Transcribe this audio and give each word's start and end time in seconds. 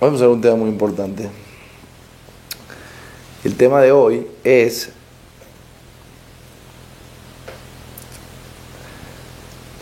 Vamos 0.00 0.20
a 0.20 0.24
ver 0.24 0.34
un 0.34 0.40
tema 0.40 0.56
muy 0.56 0.70
importante. 0.70 1.28
El 3.44 3.56
tema 3.56 3.80
de 3.80 3.92
hoy 3.92 4.26
es 4.42 4.90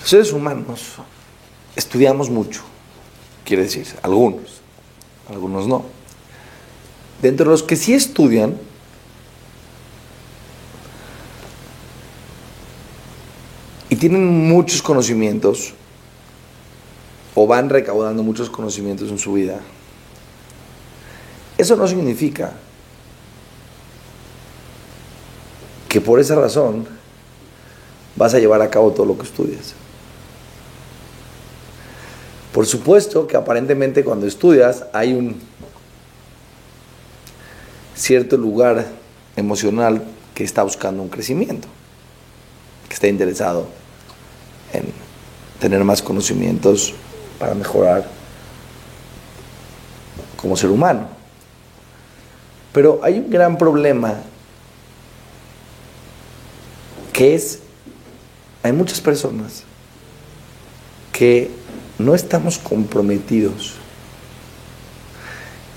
los 0.00 0.08
seres 0.08 0.32
humanos 0.32 0.96
estudiamos 1.76 2.28
mucho, 2.28 2.62
quiere 3.44 3.64
decir, 3.64 3.86
algunos, 4.02 4.60
algunos 5.28 5.66
no. 5.66 5.84
Dentro 7.22 7.44
de 7.46 7.50
los 7.52 7.62
que 7.62 7.76
sí 7.76 7.94
estudian, 7.94 8.56
y 13.88 13.96
tienen 13.96 14.48
muchos 14.48 14.82
conocimientos, 14.82 15.74
o 17.42 17.46
van 17.46 17.70
recaudando 17.70 18.22
muchos 18.22 18.50
conocimientos 18.50 19.08
en 19.08 19.18
su 19.18 19.32
vida, 19.32 19.60
eso 21.56 21.74
no 21.74 21.88
significa 21.88 22.52
que 25.88 26.02
por 26.02 26.20
esa 26.20 26.34
razón 26.34 26.86
vas 28.14 28.34
a 28.34 28.38
llevar 28.38 28.60
a 28.60 28.68
cabo 28.68 28.90
todo 28.90 29.06
lo 29.06 29.16
que 29.16 29.22
estudias. 29.22 29.72
Por 32.52 32.66
supuesto 32.66 33.26
que 33.26 33.38
aparentemente 33.38 34.04
cuando 34.04 34.26
estudias 34.26 34.84
hay 34.92 35.14
un 35.14 35.40
cierto 37.94 38.36
lugar 38.36 38.86
emocional 39.34 40.04
que 40.34 40.44
está 40.44 40.62
buscando 40.62 41.02
un 41.02 41.08
crecimiento, 41.08 41.68
que 42.86 42.92
está 42.92 43.08
interesado 43.08 43.66
en 44.74 44.92
tener 45.58 45.82
más 45.84 46.02
conocimientos 46.02 46.92
para 47.40 47.54
mejorar 47.54 48.06
como 50.36 50.56
ser 50.56 50.70
humano. 50.70 51.08
Pero 52.72 53.00
hay 53.02 53.18
un 53.18 53.30
gran 53.30 53.56
problema 53.56 54.14
que 57.12 57.34
es, 57.34 57.60
hay 58.62 58.72
muchas 58.72 59.00
personas 59.00 59.64
que 61.12 61.50
no 61.98 62.14
estamos 62.14 62.58
comprometidos 62.58 63.74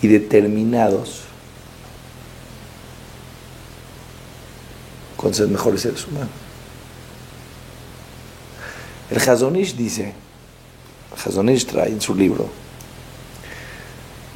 y 0.02 0.08
determinados 0.08 1.22
con 5.16 5.34
ser 5.34 5.48
mejores 5.48 5.82
seres 5.82 6.06
humanos. 6.06 6.30
El 9.10 9.18
Hazonish 9.18 9.76
dice, 9.76 10.14
Hazonish 11.16 11.66
trae 11.66 11.90
en 11.90 12.02
su 12.02 12.16
libro, 12.16 12.48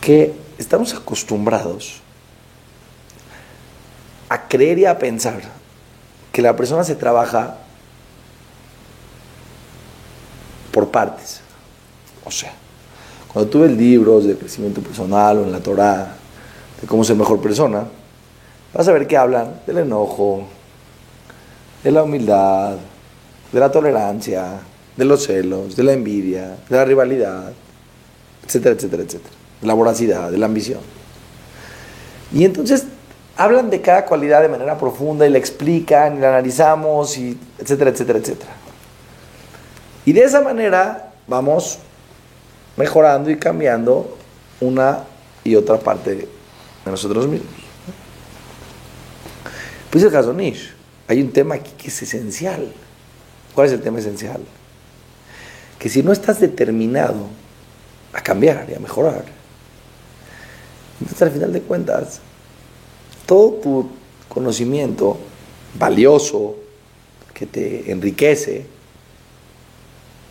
que 0.01 0.33
estamos 0.57 0.93
acostumbrados 0.93 2.01
a 4.29 4.47
creer 4.47 4.79
y 4.79 4.85
a 4.85 4.97
pensar 4.97 5.41
que 6.31 6.41
la 6.41 6.55
persona 6.55 6.83
se 6.83 6.95
trabaja 6.95 7.57
por 10.71 10.89
partes. 10.89 11.41
O 12.23 12.31
sea, 12.31 12.53
cuando 13.31 13.49
tú 13.49 13.61
ves 13.61 13.71
libros 13.71 14.25
de 14.25 14.37
crecimiento 14.37 14.81
personal 14.81 15.39
o 15.39 15.43
en 15.43 15.51
la 15.51 15.59
Torah, 15.59 16.15
de 16.81 16.87
cómo 16.87 17.03
ser 17.03 17.15
mejor 17.15 17.41
persona, 17.41 17.85
vas 18.73 18.87
a 18.87 18.91
ver 18.91 19.07
que 19.07 19.17
hablan 19.17 19.61
del 19.65 19.79
enojo, 19.79 20.43
de 21.83 21.91
la 21.91 22.03
humildad, 22.03 22.75
de 23.51 23.59
la 23.59 23.71
tolerancia, 23.71 24.59
de 24.97 25.05
los 25.05 25.23
celos, 25.23 25.75
de 25.75 25.83
la 25.83 25.93
envidia, 25.93 26.57
de 26.67 26.75
la 26.75 26.83
rivalidad, 26.83 27.53
etcétera, 28.45 28.75
etcétera, 28.75 29.03
etcétera. 29.03 29.35
De 29.61 29.67
la 29.67 29.73
voracidad, 29.73 30.31
de 30.31 30.37
la 30.37 30.47
ambición. 30.47 30.81
Y 32.33 32.43
entonces 32.43 32.85
hablan 33.37 33.69
de 33.69 33.81
cada 33.81 34.05
cualidad 34.05 34.41
de 34.41 34.49
manera 34.49 34.77
profunda 34.77 35.25
y 35.25 35.29
la 35.29 35.37
explican 35.37 36.17
y 36.17 36.19
la 36.19 36.29
analizamos 36.29 37.17
y 37.17 37.37
etcétera, 37.59 37.91
etcétera, 37.91 38.19
etcétera. 38.19 38.51
Y 40.05 40.13
de 40.13 40.23
esa 40.23 40.41
manera 40.41 41.13
vamos 41.27 41.79
mejorando 42.75 43.29
y 43.29 43.37
cambiando 43.37 44.17
una 44.59 45.03
y 45.43 45.55
otra 45.55 45.77
parte 45.77 46.15
de 46.15 46.27
nosotros 46.85 47.27
mismos. 47.27 47.51
Pues 49.91 50.03
el 50.03 50.11
caso 50.11 50.33
Nish, 50.33 50.73
hay 51.07 51.21
un 51.21 51.31
tema 51.31 51.55
aquí 51.55 51.71
que 51.77 51.87
es 51.87 52.01
esencial. 52.01 52.71
¿Cuál 53.53 53.67
es 53.67 53.73
el 53.73 53.81
tema 53.81 53.99
esencial? 53.99 54.41
Que 55.79 55.89
si 55.89 56.03
no 56.03 56.11
estás 56.11 56.39
determinado 56.39 57.27
a 58.13 58.21
cambiar 58.21 58.67
y 58.69 58.73
a 58.73 58.79
mejorar, 58.79 59.25
entonces 60.99 61.21
al 61.21 61.31
final 61.31 61.53
de 61.53 61.61
cuentas 61.61 62.19
todo 63.25 63.51
tu 63.61 63.89
conocimiento 64.27 65.17
valioso 65.77 66.55
que 67.33 67.45
te 67.45 67.91
enriquece 67.91 68.65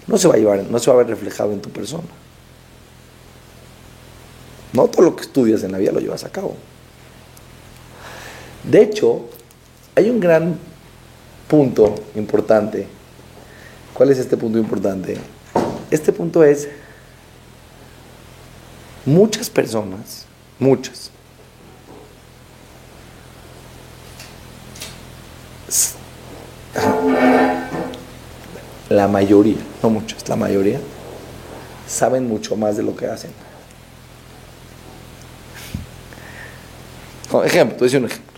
no 0.06 0.18
se 0.18 0.28
va 0.28 0.34
a 0.34 0.38
llevar, 0.38 0.64
no 0.64 0.78
se 0.78 0.90
va 0.90 0.94
a 0.94 0.98
ver 0.98 1.08
reflejado 1.08 1.52
en 1.52 1.60
tu 1.60 1.70
persona. 1.70 2.08
No 4.72 4.88
todo 4.88 5.02
lo 5.02 5.16
que 5.16 5.22
estudias 5.22 5.62
en 5.62 5.72
la 5.72 5.78
vida 5.78 5.92
lo 5.92 6.00
llevas 6.00 6.24
a 6.24 6.30
cabo. 6.30 6.54
De 8.62 8.82
hecho, 8.82 9.26
hay 9.94 10.10
un 10.10 10.20
gran 10.20 10.58
punto 11.48 11.94
importante. 12.14 12.86
¿Cuál 13.94 14.10
es 14.10 14.18
este 14.18 14.36
punto 14.36 14.58
importante? 14.58 15.16
Este 15.90 16.12
punto 16.12 16.42
es 16.42 16.68
muchas 19.04 19.48
personas, 19.48 20.26
muchas, 20.58 21.10
la 28.88 29.06
mayoría, 29.08 29.58
no 29.82 29.90
muchos, 29.90 30.28
la 30.28 30.36
mayoría, 30.36 30.80
saben 31.86 32.26
mucho 32.26 32.56
más 32.56 32.76
de 32.76 32.82
lo 32.82 32.96
que 32.96 33.06
hacen. 33.06 33.30
ejemplo, 37.44 37.76
voy 37.76 37.84
a 37.84 37.86
decir 37.86 38.00
un 38.00 38.06
ejemplo. 38.06 38.32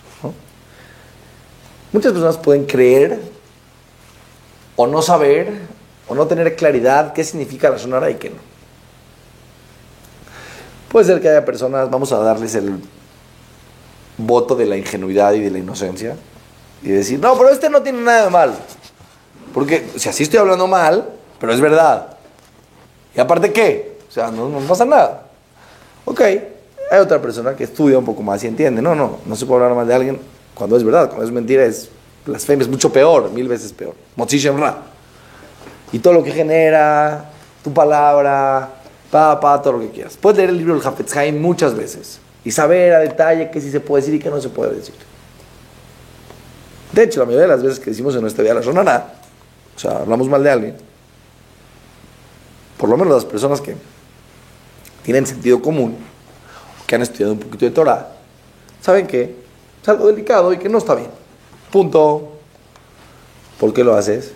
Muchas 1.92 2.12
personas 2.12 2.37
pueden 2.37 2.66
creer 2.66 3.19
o 4.76 4.87
no 4.87 5.00
saber 5.00 5.77
o 6.08 6.14
no 6.14 6.26
tener 6.26 6.56
claridad 6.56 7.12
qué 7.12 7.22
significa 7.22 7.70
la 7.70 7.78
sonara 7.78 8.10
y 8.10 8.14
qué 8.14 8.30
no. 8.30 8.36
Puede 10.88 11.06
ser 11.06 11.20
que 11.20 11.28
haya 11.28 11.44
personas, 11.44 11.91
vamos 11.91 12.12
a 12.12 12.19
darles 12.19 12.54
el 12.54 12.80
voto 14.16 14.56
de 14.56 14.66
la 14.66 14.76
ingenuidad 14.76 15.32
y 15.34 15.41
de 15.41 15.50
la 15.50 15.58
inocencia, 15.58 16.16
y 16.82 16.88
decir, 16.88 17.19
no, 17.19 17.36
pero 17.36 17.50
este 17.50 17.69
no 17.69 17.82
tiene 17.82 18.00
nada 18.00 18.24
de 18.24 18.30
mal. 18.30 18.54
Porque, 19.52 19.86
si 19.96 20.08
así 20.08 20.22
estoy 20.22 20.38
hablando 20.38 20.66
mal, 20.66 21.08
pero 21.41 21.52
es 21.52 21.60
verdad. 21.60 22.16
¿Y 23.14 23.20
aparte 23.20 23.52
qué? 23.52 23.98
O 24.08 24.12
sea, 24.12 24.30
no, 24.30 24.48
pasa 24.60 24.84
nada. 24.84 25.26
Ok, 26.04 26.20
hay 26.20 26.98
otra 27.00 27.20
persona 27.20 27.54
que 27.54 27.64
estudia 27.64 27.98
un 27.98 28.04
poco 28.04 28.22
más 28.22 28.42
y 28.44 28.46
entiende. 28.46 28.80
No, 28.80 28.94
no, 28.94 29.19
no 29.26 29.36
se 29.36 29.44
puede 29.44 29.62
hablar 29.62 29.76
mal 29.76 29.86
de 29.86 29.94
alguien 29.94 30.20
cuando 30.54 30.76
es 30.76 30.84
verdad. 30.84 31.08
Cuando 31.08 31.25
es 31.25 31.30
mentira 31.30 31.64
es 31.64 31.90
blasfemia, 32.25 32.62
es 32.62 32.70
mucho 32.70 32.92
peor, 32.92 33.30
mil 33.30 33.48
veces 33.48 33.72
peor. 33.72 33.94
Ra. 34.16 34.82
Y 35.93 35.99
todo 36.00 36.14
lo 36.14 36.23
que 36.23 36.32
genera, 36.32 37.31
tu 37.62 37.73
palabra, 37.73 38.69
pa, 39.11 39.40
pa, 39.40 39.61
todo 39.62 39.75
lo 39.75 39.81
que 39.81 39.90
quieras. 39.90 40.17
Puedes 40.17 40.38
leer 40.38 40.50
el 40.50 40.58
libro 40.58 40.75
del 40.75 40.87
Hafetz 40.87 41.14
muchas 41.35 41.75
veces 41.75 42.20
y 42.44 42.50
saber 42.50 42.94
a 42.94 42.99
detalle 43.00 43.50
qué 43.50 43.61
sí 43.61 43.70
se 43.70 43.81
puede 43.81 44.02
decir 44.02 44.14
y 44.14 44.19
qué 44.19 44.31
no 44.31 44.40
se 44.40 44.49
puede 44.49 44.75
decir. 44.75 44.94
De 46.93 47.02
hecho, 47.02 47.20
la 47.20 47.26
mayoría 47.26 47.46
de 47.46 47.52
las 47.52 47.62
veces 47.62 47.81
que 47.81 47.90
decimos 47.90 48.14
en 48.14 48.23
nuestra 48.23 48.43
vida 48.43 48.55
la 48.55 48.62
sonará, 48.62 49.14
o 49.76 49.79
sea, 49.79 49.99
hablamos 49.99 50.29
mal 50.29 50.43
de 50.43 50.50
alguien, 50.50 50.76
por 52.76 52.88
lo 52.88 52.96
menos 52.96 53.14
las 53.14 53.25
personas 53.25 53.61
que 53.61 53.76
tienen 55.02 55.26
sentido 55.26 55.61
común, 55.61 55.96
que 56.87 56.94
han 56.94 57.02
estudiado 57.02 57.34
un 57.34 57.41
poquito 57.41 57.67
de 57.67 57.70
Torah, 57.70 58.08
saben 58.81 59.06
que 59.06 59.37
es 59.82 59.88
algo 59.88 60.06
delicado 60.06 60.52
y 60.52 60.58
que 60.58 60.69
no 60.69 60.79
está 60.79 60.94
bien. 60.94 61.11
Punto. 61.70 62.32
¿Por 63.61 63.75
qué 63.75 63.84
lo 63.84 63.94
haces? 63.94 64.32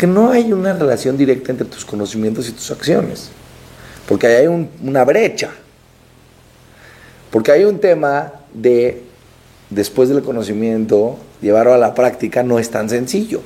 Porque 0.00 0.14
no 0.14 0.30
hay 0.30 0.50
una 0.50 0.72
relación 0.72 1.18
directa 1.18 1.52
entre 1.52 1.66
tus 1.66 1.84
conocimientos 1.84 2.48
y 2.48 2.52
tus 2.52 2.70
acciones. 2.70 3.28
Porque 4.08 4.28
hay 4.28 4.46
una 4.46 5.04
brecha. 5.04 5.50
Porque 7.30 7.52
hay 7.52 7.64
un 7.64 7.78
tema 7.78 8.32
de 8.54 9.02
después 9.68 10.08
del 10.08 10.22
conocimiento, 10.22 11.18
llevarlo 11.42 11.74
a 11.74 11.76
la 11.76 11.92
práctica 11.92 12.42
no 12.42 12.58
es 12.58 12.70
tan 12.70 12.88
sencillo. 12.88 13.42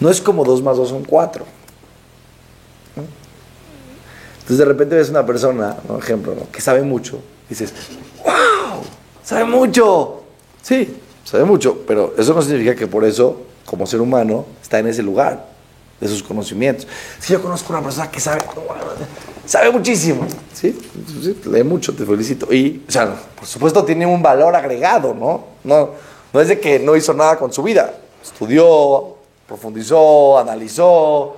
No 0.00 0.10
es 0.10 0.20
como 0.20 0.44
dos 0.44 0.64
más 0.64 0.76
dos 0.76 0.88
son 0.88 1.04
cuatro. 1.04 1.46
Entonces 4.40 4.58
de 4.58 4.64
repente 4.64 4.96
ves 4.96 5.10
una 5.10 5.24
persona, 5.24 5.76
por 5.76 6.00
ejemplo, 6.00 6.34
que 6.50 6.60
sabe 6.60 6.82
mucho, 6.82 7.20
y 7.46 7.50
dices, 7.50 7.72
¡wow! 8.24 8.82
¡Sabe 9.22 9.44
mucho! 9.44 10.24
Sí, 10.60 10.96
sabe 11.22 11.44
mucho, 11.44 11.84
pero 11.86 12.14
eso 12.18 12.34
no 12.34 12.42
significa 12.42 12.74
que 12.74 12.88
por 12.88 13.04
eso, 13.04 13.46
como 13.66 13.86
ser 13.86 14.00
humano, 14.00 14.46
está 14.62 14.78
en 14.78 14.86
ese 14.86 15.02
lugar. 15.02 15.56
de 16.00 16.08
sus 16.08 16.22
conocimientos. 16.22 16.86
Si 17.18 17.32
yo 17.32 17.40
conozco 17.40 17.72
una 17.72 17.82
persona 17.82 18.10
que 18.10 18.20
sabe, 18.20 18.42
sabe 19.46 19.70
muchísimo, 19.70 20.26
¿sí? 20.52 20.78
lee 21.46 21.62
mucho, 21.62 21.94
te 21.94 22.04
felicito. 22.04 22.52
Y, 22.52 22.84
o 22.86 22.90
sea, 22.90 23.14
por 23.34 23.46
supuesto 23.46 23.82
tiene 23.82 24.04
un 24.04 24.22
valor 24.22 24.54
agregado, 24.54 25.14
¿no? 25.14 25.44
No, 25.64 25.90
no 26.34 26.40
es 26.40 26.48
de 26.48 26.60
que 26.60 26.78
no 26.78 26.96
hizo 26.96 27.14
nada 27.14 27.38
con 27.38 27.50
su 27.50 27.62
vida. 27.62 27.94
Estudió, 28.22 29.16
profundizó, 29.46 30.38
analizó, 30.38 31.36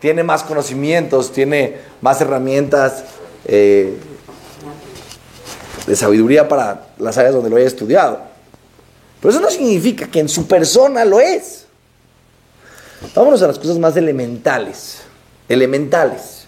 tiene 0.00 0.24
más 0.24 0.42
conocimientos, 0.42 1.30
tiene 1.30 1.76
más 2.00 2.20
herramientas 2.20 3.04
eh, 3.44 3.96
de 5.86 5.96
sabiduría 5.96 6.48
para 6.48 6.88
las 6.98 7.16
áreas 7.18 7.34
donde 7.34 7.50
lo 7.50 7.56
haya 7.56 7.68
estudiado. 7.68 8.20
Pero 9.20 9.30
eso 9.30 9.40
no 9.40 9.50
significa 9.50 10.08
que 10.08 10.18
en 10.18 10.28
su 10.28 10.48
persona 10.48 11.04
lo 11.04 11.20
es. 11.20 11.61
Vámonos 13.14 13.42
a 13.42 13.46
las 13.46 13.58
cosas 13.58 13.78
más 13.78 13.96
elementales. 13.96 15.02
Elementales. 15.48 16.46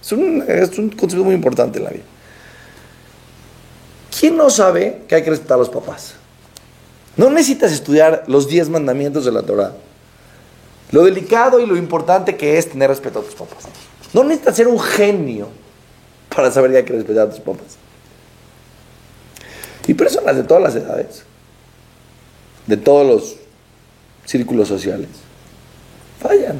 Es 0.00 0.12
un, 0.12 0.90
concepto 0.90 1.24
muy 1.24 1.34
importante 1.34 1.78
en 1.78 1.84
la 1.84 1.90
vida. 1.90 2.04
¿Quién 4.18 4.36
no 4.36 4.50
sabe 4.50 5.02
que 5.08 5.16
hay 5.16 5.22
que 5.22 5.30
respetar 5.30 5.56
a 5.56 5.58
los 5.58 5.68
papás? 5.68 6.14
No 7.16 7.30
necesitas 7.30 7.72
estudiar 7.72 8.24
los 8.26 8.48
10 8.48 8.68
mandamientos 8.68 9.24
de 9.24 9.32
la 9.32 9.42
Torah. 9.42 9.72
Lo 10.92 11.04
delicado 11.04 11.60
y 11.60 11.66
lo 11.66 11.76
importante 11.76 12.36
que 12.36 12.58
es 12.58 12.70
tener 12.70 12.88
respeto 12.88 13.18
a 13.18 13.22
tus 13.22 13.34
papás. 13.34 13.64
No 14.12 14.22
necesitas 14.24 14.56
ser 14.56 14.68
un 14.68 14.80
genio 14.80 15.48
para 16.34 16.50
saber 16.50 16.70
que 16.70 16.76
hay 16.78 16.84
que 16.84 16.92
respetar 16.94 17.26
a 17.26 17.30
tus 17.30 17.40
papás. 17.40 17.76
Y 19.86 19.94
personas 19.94 20.36
de 20.36 20.44
todas 20.44 20.62
las 20.62 20.76
edades, 20.76 21.24
de 22.66 22.76
todos 22.76 23.06
los 23.06 23.36
círculos 24.24 24.68
sociales, 24.68 25.08
fallan. 26.20 26.58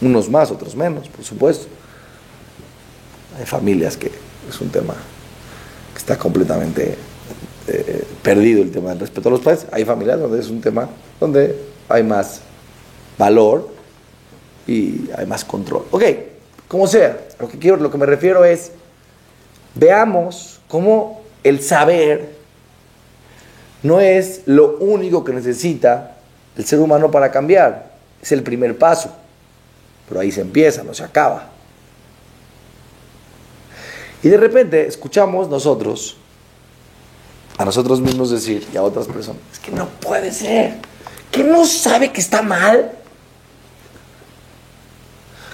Unos 0.00 0.30
más, 0.30 0.50
otros 0.50 0.74
menos, 0.74 1.08
por 1.08 1.24
supuesto. 1.24 1.66
Hay 3.38 3.46
familias 3.46 3.96
que 3.96 4.10
es 4.48 4.60
un 4.60 4.70
tema 4.70 4.94
que 5.92 5.98
está 5.98 6.18
completamente 6.18 6.96
eh, 7.68 8.04
perdido 8.22 8.62
el 8.62 8.70
tema 8.70 8.90
del 8.90 9.00
respeto 9.00 9.28
a 9.28 9.32
los 9.32 9.40
padres. 9.40 9.66
Hay 9.72 9.84
familias 9.84 10.18
donde 10.18 10.40
es 10.40 10.48
un 10.48 10.60
tema 10.60 10.88
donde 11.18 11.56
hay 11.88 12.02
más 12.02 12.40
valor 13.18 13.68
y 14.66 15.10
hay 15.16 15.26
más 15.26 15.44
control. 15.44 15.84
Ok, 15.90 16.04
como 16.68 16.86
sea, 16.86 17.18
lo 17.38 17.48
que 17.48 17.58
quiero, 17.58 17.76
lo 17.76 17.90
que 17.90 17.98
me 17.98 18.06
refiero 18.06 18.44
es, 18.44 18.72
veamos 19.74 20.60
cómo 20.68 21.22
el 21.42 21.60
saber 21.62 22.34
no 23.82 24.00
es 24.00 24.42
lo 24.46 24.76
único 24.78 25.24
que 25.24 25.32
necesita 25.32 26.16
el 26.56 26.64
ser 26.64 26.78
humano 26.80 27.10
para 27.10 27.30
cambiar, 27.30 27.89
es 28.22 28.32
el 28.32 28.42
primer 28.42 28.76
paso, 28.76 29.10
pero 30.08 30.20
ahí 30.20 30.30
se 30.30 30.40
empieza, 30.40 30.82
no 30.82 30.94
se 30.94 31.04
acaba. 31.04 31.50
Y 34.22 34.28
de 34.28 34.36
repente 34.36 34.86
escuchamos 34.86 35.48
nosotros, 35.48 36.16
a 37.56 37.64
nosotros 37.64 38.00
mismos 38.00 38.30
decir 38.30 38.66
y 38.72 38.76
a 38.76 38.82
otras 38.82 39.06
personas, 39.06 39.40
es 39.52 39.58
que 39.58 39.70
no 39.70 39.88
puede 39.88 40.32
ser, 40.32 40.76
que 41.30 41.42
no 41.42 41.64
sabe 41.64 42.12
que 42.12 42.20
está 42.20 42.42
mal. 42.42 42.92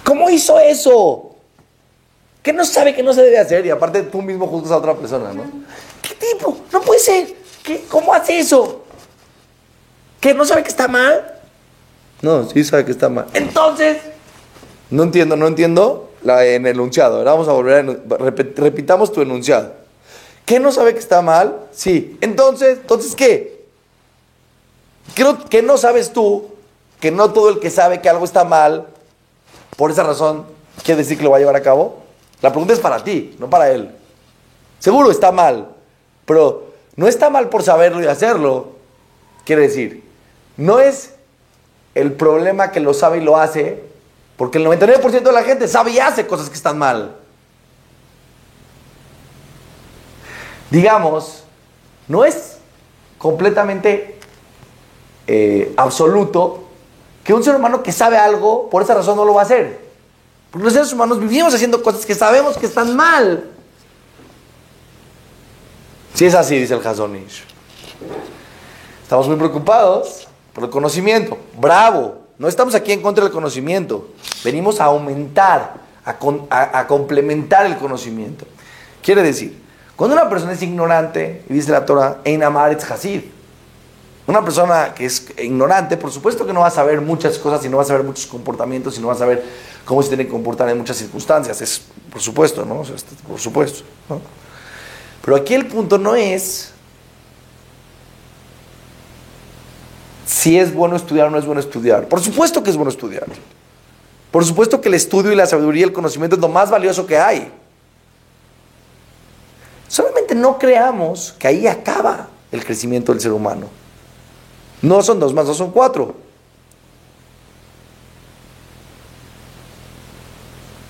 ¿Cómo 0.03 0.31
hizo 0.31 0.59
eso? 0.59 1.37
Que 2.43 2.53
no 2.53 2.65
sabe 2.65 2.95
que 2.95 3.03
no 3.03 3.13
se 3.13 3.23
debe 3.23 3.39
hacer 3.39 3.67
y 3.67 3.71
aparte 3.71 4.03
tú 4.03 4.23
mismo 4.23 4.47
juzgas 4.47 4.73
a 4.73 4.77
otra 4.77 4.95
persona, 4.95 5.33
¿no? 5.33 5.45
¿Qué 6.01 6.15
tipo? 6.15 6.57
No 6.73 6.81
puede 6.81 7.01
ser. 7.01 7.35
¿Qué? 7.63 7.85
¿Cómo 7.89 8.15
hace 8.15 8.39
eso? 8.39 8.85
¿Que 10.21 10.33
no 10.33 10.45
sabe 10.45 10.63
que 10.63 10.69
está 10.69 10.87
mal? 10.87 11.36
No, 12.23 12.49
sí 12.49 12.65
sabe 12.65 12.85
que 12.85 12.93
está 12.93 13.09
mal. 13.09 13.27
Entonces, 13.35 13.99
no 14.91 15.03
entiendo, 15.03 15.37
no 15.37 15.47
entiendo 15.47 16.11
la, 16.23 16.45
en 16.45 16.67
el 16.67 16.75
enunciado. 16.75 17.19
Ahora 17.19 17.33
vamos 17.33 17.49
a 17.49 17.53
volver 17.53 17.85
a 17.85 18.61
repitamos 18.61 19.13
tu 19.13 19.21
enunciado. 19.23 19.73
¿Qué 20.45 20.61
no 20.61 20.73
sabe 20.73 20.93
que 20.93 21.01
está 21.01 21.23
mal? 21.23 21.57
Sí. 21.73 22.17
Entonces, 22.21 22.79
entonces 22.81 23.15
¿qué? 23.15 23.67
¿Qué 25.51 25.63
no 25.63 25.77
sabes 25.77 26.13
tú 26.13 26.51
que 27.01 27.11
no 27.11 27.33
todo 27.33 27.51
el 27.51 27.61
que 27.61 27.71
sabe 27.71 28.01
que 28.01 28.09
algo 28.09 28.25
está 28.25 28.45
mal 28.45 28.87
por 29.77 29.91
esa 29.91 30.03
razón, 30.03 30.47
¿quiere 30.83 31.03
decir 31.03 31.19
que 31.19 31.25
lo 31.25 31.31
va 31.31 31.37
a 31.37 31.41
llevar 31.41 31.57
a 31.57 31.63
cabo? 31.63 32.03
La 32.41 32.51
pregunta 32.51 32.73
es 32.73 32.81
para 32.81 33.05
ti, 33.05 33.37
no 33.39 33.51
para 33.51 33.71
él. 33.71 33.91
Seguro 34.79 35.11
está 35.11 35.33
mal, 35.33 35.69
pero 36.25 36.73
no 36.97 37.07
está 37.07 37.31
mal 37.31 37.49
por 37.49 37.63
saberlo 37.63 38.03
y 38.03 38.07
hacerlo. 38.07 38.69
Quiere 39.45 39.63
decir, 39.63 40.03
no 40.57 40.81
es 40.81 41.16
el 41.97 42.13
problema 42.13 42.71
que 42.71 42.79
lo 42.79 42.93
sabe 42.93 43.19
y 43.19 43.21
lo 43.23 43.39
hace, 43.39 43.83
porque 44.37 44.59
el 44.59 44.67
99% 44.67 45.23
de 45.23 45.33
la 45.33 45.43
gente 45.43 45.67
sabe 45.67 45.93
y 45.93 45.99
hace 45.99 46.27
cosas 46.27 46.51
que 46.51 46.55
están 46.55 46.77
mal. 46.77 47.17
Digamos, 50.71 51.45
no 52.07 52.23
es 52.23 52.59
completamente 53.17 54.19
eh, 55.27 55.73
absoluto 55.79 56.65
que 57.25 57.33
un 57.33 57.43
ser 57.43 57.57
humano 57.57 57.83
que 57.83 57.93
sabe 57.93 58.19
algo, 58.19 58.69
por 58.69 58.83
esa 58.83 58.93
razón 58.93 59.17
no 59.17 59.25
lo 59.25 59.33
va 59.33 59.41
a 59.41 59.45
hacer. 59.45 59.81
Porque 60.51 60.65
los 60.65 60.75
seres 60.75 60.93
humanos 60.93 61.19
vivimos 61.19 61.55
haciendo 61.55 61.83
cosas 61.83 62.05
que 62.05 62.15
sabemos 62.15 62.59
que 62.59 62.67
están 62.67 62.95
mal. 62.95 63.43
Si 66.13 66.27
es 66.27 66.35
así, 66.35 66.59
dice 66.59 66.75
el 66.75 66.87
Hazonish. 66.87 67.43
Estamos 69.03 69.29
muy 69.29 69.37
preocupados 69.37 70.27
por 70.57 70.65
el 70.65 70.71
conocimiento. 70.71 71.37
Bravo. 71.61 72.23
No 72.39 72.49
estamos 72.49 72.75
aquí 72.75 72.91
en 72.91 73.03
contra 73.03 73.25
del 73.25 73.33
conocimiento. 73.33 74.09
Venimos 74.43 74.81
a 74.81 74.87
aumentar, 74.87 75.75
a, 76.03 76.87
complementar 76.87 77.67
el 77.67 77.77
conocimiento. 77.77 78.47
Quiere 79.03 79.23
decir, 79.23 79.63
cuando 79.97 80.17
una 80.17 80.31
persona 80.31 80.53
es 80.53 80.63
ignorante, 80.63 81.45
y 81.49 81.53
dice 81.53 81.73
la 81.73 81.85
Torah, 81.85 82.23
Hasid, 82.25 83.21
una 84.27 84.43
persona 84.43 84.95
que 84.95 85.05
es 85.05 85.27
ignorante, 85.39 85.99
por 85.99 86.11
supuesto 86.11 86.47
que 86.47 86.55
no 86.55 86.61
va 86.61 86.69
a 86.69 86.71
saber 86.71 87.03
muchas 87.03 87.39
cosas 87.39 87.65
y 87.67 87.69
no 87.69 87.77
va 87.77 87.83
a 87.83 87.87
saber 87.87 88.03
muchos 88.03 88.27
comportamientos 88.27 88.97
y 88.97 89.01
no 89.03 89.09
va 89.09 89.13
a 89.13 89.19
saber 89.19 89.45
cómo 89.85 90.03
se 90.03 90.09
tiene 90.09 90.25
que 90.25 90.31
comportar 90.31 90.71
en 90.71 90.79
muchas 90.79 90.97
circunstancias. 90.97 91.61
Es 91.61 91.83
por 92.11 92.23
supuesto, 92.23 92.65
¿no? 92.65 92.83
por 93.29 93.39
supuesto. 93.39 93.85
Pero 95.23 95.37
aquí 95.37 95.53
el 95.53 95.67
punto 95.67 95.99
no 95.99 96.15
es 96.15 96.73
si 100.27 100.59
es 100.59 100.75
bueno 100.75 100.97
estudiar 100.97 101.29
o 101.29 101.31
no 101.31 101.39
es 101.39 101.47
bueno 101.47 101.61
estudiar. 101.61 102.09
Por 102.09 102.21
supuesto 102.21 102.63
que 102.63 102.71
es 102.71 102.77
bueno 102.77 102.91
estudiar. 102.91 103.25
Por 104.31 104.45
supuesto 104.45 104.81
que 104.81 104.89
el 104.89 104.95
estudio 104.95 105.33
y 105.33 105.37
la 105.37 105.47
sabiduría 105.47 105.83
y 105.83 105.85
el 105.85 105.93
conocimiento 105.93 106.37
es 106.37 106.43
lo 106.43 106.49
más 106.49 106.69
valioso 106.69 107.07
que 107.07 107.17
hay. 107.17 107.51
Solamente 109.89 110.35
no 110.35 110.59
creamos 110.59 111.35
que 111.39 111.47
ahí 111.47 111.67
acaba 111.67 112.29
el 112.51 112.65
crecimiento 112.65 113.13
del 113.13 113.21
ser 113.21 113.33
humano. 113.33 113.69
No 114.83 115.03
son 115.03 115.21
dos 115.21 115.33
más 115.33 115.47
dos, 115.47 115.57
son 115.57 115.71
cuatro. 115.71 116.15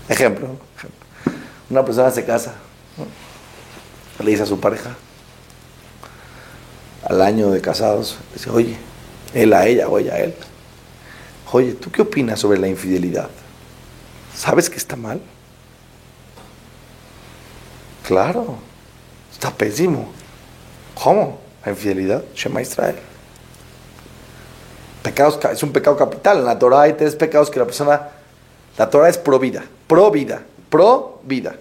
Ejemplo, 0.09 0.49
una 1.69 1.85
persona 1.85 2.11
se 2.11 2.25
casa, 2.25 2.55
le 4.23 4.31
dice 4.31 4.45
a 4.45 4.47
su 4.47 4.59
pareja, 4.59 4.95
al 7.05 7.21
año 7.21 7.51
de 7.51 7.61
casados, 7.61 8.17
dice, 8.33 8.51
oye, 8.51 8.77
él 9.43 9.53
a 9.53 9.67
ella 9.67 9.89
o 9.89 9.99
ella 9.99 10.15
a 10.15 10.19
él, 10.19 10.35
oye, 11.53 11.73
¿tú 11.75 11.91
qué 11.91 12.03
opinas 12.03 12.41
sobre 12.41 12.59
la 12.59 12.69
infidelidad? 12.69 13.29
¿Sabes 14.35 14.69
que 14.69 14.77
está 14.77 14.97
mal? 14.97 15.21
Claro, 18.07 18.57
está 19.33 19.51
pésimo. 19.51 20.09
¿Cómo? 21.03 21.41
La 21.65 21.73
infidelidad, 21.73 22.25
Shema 22.35 22.63
Israel 22.63 22.97
es 25.53 25.63
un 25.63 25.73
pecado 25.73 25.97
capital. 25.97 26.39
En 26.39 26.45
la 26.45 26.59
Torah 26.59 26.83
hay 26.83 26.93
tres 26.95 27.15
pecados 27.15 27.51
que 27.51 27.59
la 27.59 27.65
persona, 27.65 28.09
la 28.77 28.91
Torah 28.91 29.09
es 29.09 29.19
pro 29.19 29.39
vida, 29.39 29.65
pro 29.87 30.11
vida, 30.11 30.43
pro 30.69 31.21
vida. 31.25 31.57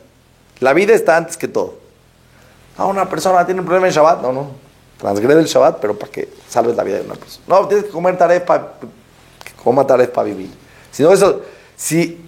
La 0.59 0.73
vida 0.73 0.93
está 0.93 1.17
antes 1.17 1.37
que 1.37 1.47
todo. 1.47 1.75
Ah, 2.77 2.85
una 2.85 3.09
persona 3.09 3.45
tiene 3.45 3.61
un 3.61 3.65
problema 3.65 3.87
en 3.87 3.93
Shabbat, 3.93 4.21
no, 4.21 4.33
no. 4.33 4.64
Transgrede 5.05 5.39
el 5.39 5.45
Shabbat, 5.45 5.77
pero 5.79 5.99
para 5.99 6.11
que 6.11 6.27
salves 6.49 6.75
la 6.75 6.83
vida 6.83 6.97
de 6.97 7.05
una 7.05 7.13
persona. 7.13 7.45
No, 7.47 7.67
tienes 7.67 7.85
que 7.85 7.91
comer 7.91 8.17
taref 8.17 8.41
para 8.41 8.73
coma 9.63 9.85
taref 9.85 10.09
para 10.09 10.25
vivir. 10.25 10.49
Si 10.91 11.03
no, 11.03 11.13
eso, 11.13 11.41
si 11.75 12.25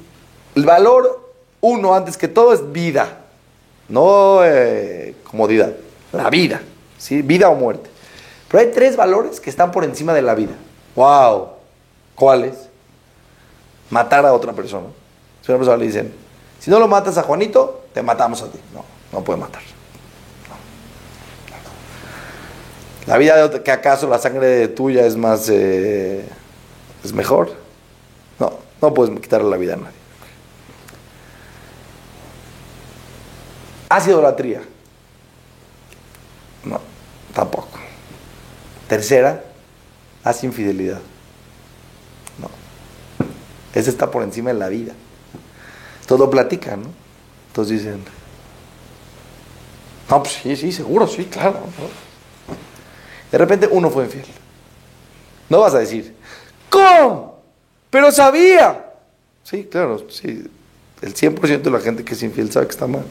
el 0.54 0.64
valor 0.64 1.34
uno 1.60 1.96
antes 1.96 2.18
que 2.20 2.28
todo 2.28 2.54
es 2.54 2.72
vida, 2.72 3.18
no 3.90 4.42
eh, 4.44 5.16
comodidad, 5.24 5.74
la 6.12 6.30
vida, 6.30 6.62
¿sí? 7.00 7.24
vida 7.24 7.50
o 7.50 7.56
muerte. 7.56 7.90
Pero 8.48 8.62
hay 8.64 8.72
tres 8.72 8.96
valores 8.96 9.40
que 9.40 9.50
están 9.50 9.72
por 9.72 9.84
encima 9.84 10.14
de 10.14 10.22
la 10.22 10.36
vida. 10.36 10.54
Wow. 10.96 11.48
¿Cuáles? 12.14 12.70
Matar 13.90 14.24
a 14.24 14.34
otra 14.34 14.54
persona. 14.54 14.86
Si 15.44 15.52
una 15.52 15.58
persona 15.58 15.78
le 15.78 15.86
dicen, 15.88 16.14
si 16.60 16.70
no 16.70 16.78
lo 16.78 16.88
matas 16.88 17.18
a 17.18 17.24
Juanito, 17.24 17.86
te 17.92 18.04
matamos 18.04 18.44
a 18.44 18.52
ti. 18.52 18.60
No, 18.72 18.86
no 19.12 19.24
puede 19.24 19.40
matar. 19.40 19.64
La 23.08 23.18
vida 23.18 23.38
de 23.38 23.44
otra, 23.44 23.64
que 23.64 23.72
acaso 23.72 24.08
la 24.08 24.20
sangre 24.20 24.68
tuya 24.68 25.06
es 25.06 25.16
más, 25.16 25.48
eh, 25.50 26.28
es 27.04 27.14
mejor. 27.14 27.54
No, 28.38 28.52
No 28.82 28.94
puedes 28.94 29.18
quitarle 29.22 29.50
la 29.50 29.58
vida 29.58 29.74
a 29.74 29.78
nadie. 29.78 29.98
¿Hace 33.90 34.10
idolatría? 34.10 34.62
No, 36.66 36.82
tampoco. 37.34 37.80
Tercera, 38.90 39.42
hace 40.26 40.46
infidelidad. 40.46 41.00
No. 42.40 42.50
Ese 43.74 43.90
está 43.90 44.12
por 44.12 44.24
encima 44.24 44.52
de 44.52 44.60
la 44.60 44.68
vida. 44.68 44.94
Todo 46.06 46.30
platican, 46.30 46.84
¿no? 46.84 46.90
Entonces 47.48 47.84
dicen, 47.84 48.04
no, 50.10 50.24
pues 50.24 50.36
sí, 50.44 50.56
sí, 50.58 50.74
seguro, 50.74 51.08
sí, 51.08 51.26
claro. 51.26 51.60
De 53.32 53.38
repente 53.38 53.68
uno 53.70 53.90
fue 53.90 54.06
infiel. 54.06 54.26
No 55.50 55.60
vas 55.62 55.74
a 55.74 55.80
decir, 55.80 56.16
¿cómo? 56.70 57.42
Pero 57.90 58.12
sabía. 58.12 58.86
Sí, 59.44 59.68
claro, 59.70 60.06
sí. 60.10 60.50
El 61.02 61.14
100% 61.14 61.62
de 61.62 61.72
la 61.72 61.80
gente 61.80 62.04
que 62.04 62.14
es 62.14 62.24
infiel 62.24 62.52
sabe 62.52 62.68
que 62.68 62.72
está 62.72 62.88
mal. 62.88 63.06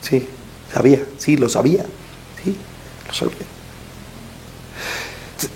Sí, 0.00 0.28
sabía, 0.72 1.02
sí, 1.18 1.36
lo 1.36 1.48
sabía. 1.48 1.84
Sí, 2.42 2.56
lo 3.06 3.14
sabía. 3.14 3.46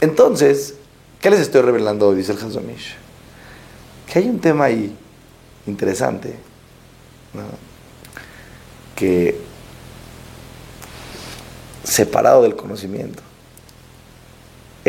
Entonces, 0.01 0.75
¿qué 1.21 1.31
les 1.31 1.41
estoy 1.41 1.63
revelando 1.63 2.09
hoy? 2.09 2.17
Dice 2.17 2.33
el 2.33 2.39
Hazonish. 2.39 2.95
Que 4.07 4.21
hay 4.21 4.29
un 4.29 4.41
tema 4.41 4.65
ahí 4.65 4.97
interesante, 5.67 6.35
que 8.95 9.39
separado 11.85 12.43
del 12.43 12.57
conocimiento, 12.57 13.23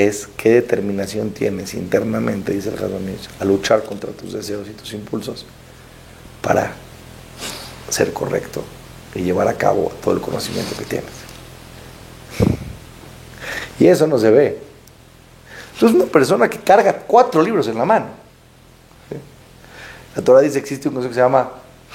es 0.07 0.27
qué 0.37 0.51
determinación 0.51 1.31
tienes 1.31 1.73
internamente, 1.73 2.53
dice 2.53 2.69
el 2.69 2.75
Hazonish, 2.75 3.29
a 3.39 3.45
luchar 3.45 3.83
contra 3.83 4.11
tus 4.11 4.33
deseos 4.33 4.67
y 4.67 4.71
tus 4.71 4.93
impulsos 4.93 5.45
para 6.41 6.73
ser 7.89 8.13
correcto 8.13 8.63
y 9.15 9.21
llevar 9.21 9.47
a 9.47 9.55
cabo 9.55 9.91
todo 10.01 10.13
el 10.13 10.21
conocimiento 10.21 10.75
que 10.77 10.85
tienes. 10.85 11.11
Y 13.79 13.87
eso 13.87 14.05
no 14.07 14.17
se 14.17 14.29
ve. 14.29 14.59
Tú 15.79 15.87
es 15.87 15.93
una 15.93 16.05
persona 16.05 16.49
que 16.49 16.59
carga 16.59 16.93
cuatro 16.93 17.41
libros 17.41 17.67
en 17.67 17.77
la 17.77 17.85
mano. 17.85 18.07
La 20.15 20.21
Torah 20.21 20.41
dice 20.41 20.55
que 20.55 20.59
existe 20.59 20.89
un 20.89 20.95
concepto 20.95 21.11
que 21.11 21.15
se 21.15 21.21
llama 21.21 21.51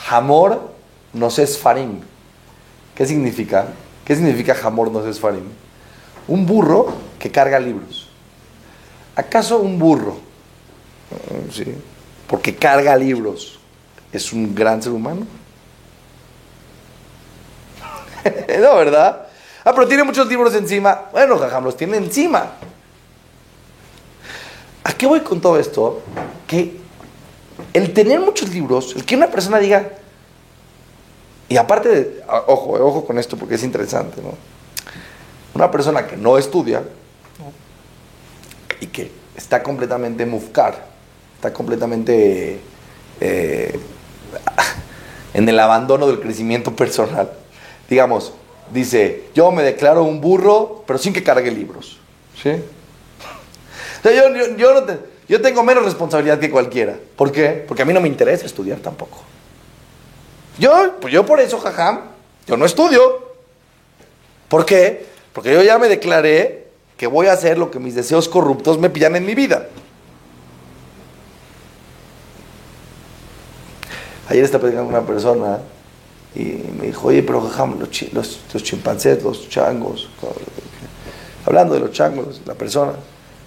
Hamor 0.08 0.73
no 1.12 1.30
farim. 1.30 2.00
¿Qué 2.94 3.06
significa? 3.06 3.66
¿Qué 4.04 4.14
significa 4.16 4.56
Hamor 4.62 4.90
no 4.90 5.00
farim? 5.12 5.44
Un 6.26 6.46
burro 6.46 6.94
que 7.25 7.31
carga 7.31 7.59
libros. 7.59 8.07
¿Acaso 9.16 9.57
un 9.57 9.78
burro, 9.78 10.19
sí, 11.50 11.64
porque 12.26 12.54
carga 12.54 12.95
libros, 12.97 13.59
es 14.12 14.31
un 14.35 14.54
gran 14.54 14.83
ser 14.83 14.93
humano? 14.93 15.26
no, 18.61 18.76
¿verdad? 18.76 19.26
Ah, 19.64 19.73
pero 19.73 19.88
tiene 19.88 20.04
muchos 20.04 20.28
libros 20.28 20.54
encima. 20.54 21.04
Bueno, 21.12 21.38
jajam, 21.38 21.64
los 21.64 21.78
tiene 21.78 21.97
encima. 21.97 22.57
¿A 24.85 24.93
qué 24.93 25.07
voy 25.07 25.21
con 25.21 25.40
todo 25.40 25.59
esto? 25.59 26.02
Que 26.47 26.76
el 27.73 27.95
tener 27.95 28.21
muchos 28.21 28.50
libros, 28.50 28.95
el 28.97 29.07
que 29.07 29.16
una 29.16 29.28
persona 29.28 29.59
diga, 29.61 29.93
y 31.49 31.57
aparte 31.57 31.88
de, 31.88 32.23
ah, 32.28 32.43
ojo, 32.49 32.76
eh, 32.76 32.83
ojo 32.83 33.07
con 33.07 33.19
esto 33.19 33.38
porque 33.38 33.54
es 33.54 33.62
interesante, 33.62 34.21
¿no? 34.21 34.35
Una 35.54 35.71
persona 35.71 36.07
que 36.07 36.19
no 36.19 36.37
estudia 36.37 36.83
y 38.80 38.86
que 38.86 39.10
está 39.36 39.62
completamente 39.62 40.26
mufcar, 40.26 40.86
está 41.36 41.52
completamente 41.52 42.60
eh, 43.20 43.78
en 45.34 45.48
el 45.48 45.58
abandono 45.58 46.06
del 46.06 46.20
crecimiento 46.20 46.74
personal 46.74 47.30
digamos, 47.88 48.32
dice, 48.72 49.24
yo 49.34 49.50
me 49.50 49.62
declaro 49.62 50.04
un 50.04 50.20
burro, 50.20 50.84
pero 50.86 50.98
sin 50.98 51.12
que 51.12 51.22
cargue 51.22 51.50
libros. 51.50 51.98
¿Sí? 52.40 52.50
yo, 55.28 55.40
tengo 55.40 55.62
menos 55.62 55.84
responsabilidad 55.84 56.38
que 56.38 56.50
cualquiera. 56.50 56.96
¿Por 57.16 57.32
qué? 57.32 57.64
Porque 57.66 57.82
a 57.82 57.84
mí 57.84 57.92
no 57.92 58.00
me 58.00 58.08
interesa 58.08 58.44
estudiar 58.44 58.78
tampoco. 58.80 59.22
Yo, 60.58 60.96
pues 61.00 61.12
yo 61.12 61.24
por 61.24 61.40
eso, 61.40 61.58
jajam, 61.58 62.00
yo 62.46 62.56
no 62.56 62.66
estudio. 62.66 63.34
¿Por 64.48 64.66
qué? 64.66 65.06
Porque 65.32 65.52
yo 65.52 65.62
ya 65.62 65.78
me 65.78 65.88
declaré 65.88 66.63
que 66.96 67.06
voy 67.06 67.26
a 67.26 67.32
hacer 67.32 67.58
lo 67.58 67.70
que 67.70 67.78
mis 67.78 67.94
deseos 67.94 68.28
corruptos 68.28 68.78
me 68.78 68.90
pillan 68.90 69.16
en 69.16 69.26
mi 69.26 69.34
vida. 69.34 69.68
Ayer 74.28 74.44
estaba 74.44 74.62
platicando 74.62 74.88
una 74.88 75.06
persona 75.06 75.58
y 76.34 76.42
me 76.78 76.86
dijo, 76.86 77.08
oye, 77.08 77.22
pero 77.22 77.48
los, 77.78 78.62
chimpancés, 78.62 79.22
los 79.22 79.48
changos, 79.48 80.08
hablando 81.44 81.74
de 81.74 81.80
los 81.80 81.92
changos, 81.92 82.40
la 82.46 82.54
persona. 82.54 82.94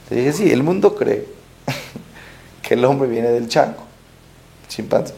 Le 0.10 0.18
dije, 0.18 0.34
sí, 0.34 0.52
el 0.52 0.64
mundo 0.64 0.96
cree 0.96 1.26
que 2.62 2.76
el 2.76 2.86
hombre 2.86 3.10
viene 3.10 3.30
del 3.30 3.50
chango, 3.50 3.84
chimpancé. 4.70 5.14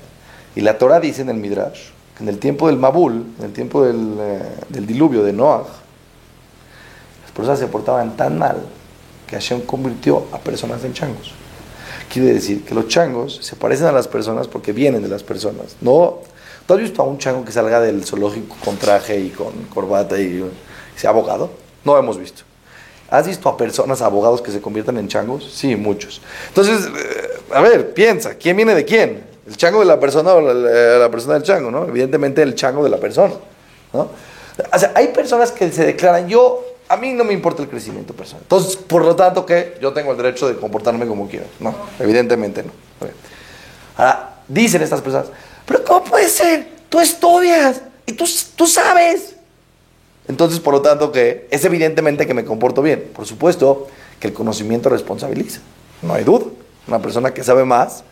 Y 0.55 0.61
la 0.61 0.77
Torah 0.77 0.99
dice 0.99 1.21
en 1.21 1.29
el 1.29 1.37
Midrash 1.37 1.89
que 2.17 2.23
en 2.23 2.29
el 2.29 2.39
tiempo 2.39 2.67
del 2.67 2.77
Mabul, 2.77 3.33
en 3.37 3.45
el 3.45 3.53
tiempo 3.53 3.85
del, 3.85 4.15
eh, 4.19 4.41
del 4.69 4.87
diluvio 4.87 5.23
de 5.23 5.33
Noah, 5.33 5.67
las 7.39 7.47
personas 7.47 7.59
se 7.59 7.67
portaban 7.67 8.15
tan 8.15 8.37
mal 8.37 8.57
que 9.27 9.35
Hashem 9.35 9.61
convirtió 9.61 10.25
a 10.31 10.39
personas 10.39 10.83
en 10.83 10.93
changos. 10.93 11.33
Quiere 12.11 12.33
decir 12.33 12.65
que 12.65 12.73
los 12.73 12.87
changos 12.87 13.39
se 13.41 13.55
parecen 13.55 13.87
a 13.87 13.91
las 13.91 14.07
personas 14.07 14.47
porque 14.47 14.71
vienen 14.73 15.01
de 15.01 15.07
las 15.07 15.23
personas, 15.23 15.75
no 15.81 16.19
¿Tú 16.69 16.75
has 16.75 16.81
visto 16.81 17.01
a 17.01 17.05
un 17.05 17.17
chango 17.17 17.43
que 17.43 17.51
salga 17.51 17.81
del 17.81 18.05
zoológico 18.05 18.55
con 18.63 18.77
traje 18.77 19.19
y 19.19 19.31
con 19.31 19.51
corbata 19.73 20.19
y, 20.19 20.47
sea 20.95 21.09
abogado? 21.09 21.49
No 21.83 21.97
hemos 21.97 22.19
visto. 22.19 22.43
¿Has 23.09 23.25
visto 23.25 23.49
a 23.49 23.57
personas, 23.57 24.03
abogados 24.03 24.39
que 24.39 24.51
se 24.51 24.61
conviertan 24.61 24.99
en 24.99 25.07
changos? 25.07 25.51
Sí, 25.51 25.75
muchos. 25.75 26.21
Entonces, 26.49 26.85
eh, 26.85 27.55
a 27.55 27.61
ver, 27.61 27.91
piensa, 27.95 28.35
¿quién 28.35 28.55
viene 28.55 28.75
de 28.75 28.85
quién? 28.85 29.23
¿El 29.47 29.57
chango 29.57 29.79
de 29.79 29.85
la 29.87 29.99
persona 29.99 30.31
o 30.33 30.41
la, 30.41 31.09
persona 31.09 31.33
del 31.33 31.41
chango? 31.41 31.71
¿no? 31.71 31.85
Evidentemente 31.85 32.43
el 32.43 32.53
chango 32.53 32.83
de 32.83 32.91
la 32.91 32.97
persona. 32.97 33.33
¿no? 33.91 34.11
O 34.71 34.77
sea, 34.77 34.91
hay 34.93 35.07
personas 35.07 35.51
que 35.51 35.71
se 35.71 35.83
declaran, 35.83 36.29
yo, 36.29 36.63
a 36.89 36.97
mí 36.97 37.13
no 37.13 37.23
me 37.23 37.33
importa 37.33 37.61
el 37.61 37.69
crecimiento 37.69 38.15
personal. 38.15 38.41
Entonces, 38.41 38.75
por 38.75 39.05
lo 39.05 39.15
tanto, 39.15 39.45
que 39.45 39.77
yo 39.79 39.93
tengo 39.93 40.11
el 40.11 40.17
derecho 40.17 40.47
de 40.47 40.57
comportarme 40.57 41.05
como 41.05 41.27
quiero. 41.29 41.45
No, 41.59 41.73
evidentemente 41.99 42.63
no. 42.63 42.71
Ahora, 43.95 44.41
dicen 44.47 44.81
estas 44.81 45.01
personas, 45.01 45.27
pero 45.65 45.83
¿cómo 45.83 46.03
puede 46.03 46.27
ser? 46.27 46.67
Tú 46.89 46.99
estudias 46.99 47.81
y 48.07 48.13
tú, 48.13 48.25
tú 48.55 48.65
sabes. 48.65 49.35
Entonces, 50.27 50.59
por 50.59 50.73
lo 50.73 50.81
tanto, 50.81 51.11
que 51.11 51.47
es 51.51 51.63
evidentemente 51.63 52.25
que 52.25 52.33
me 52.33 52.43
comporto 52.43 52.81
bien. 52.81 53.11
Por 53.13 53.27
supuesto 53.27 53.87
que 54.19 54.27
el 54.27 54.33
conocimiento 54.33 54.89
responsabiliza. 54.89 55.59
No 56.01 56.15
hay 56.15 56.23
duda. 56.23 56.45
Una 56.87 56.99
persona 56.99 57.33
que 57.33 57.43
sabe 57.43 57.65
más 57.65 58.03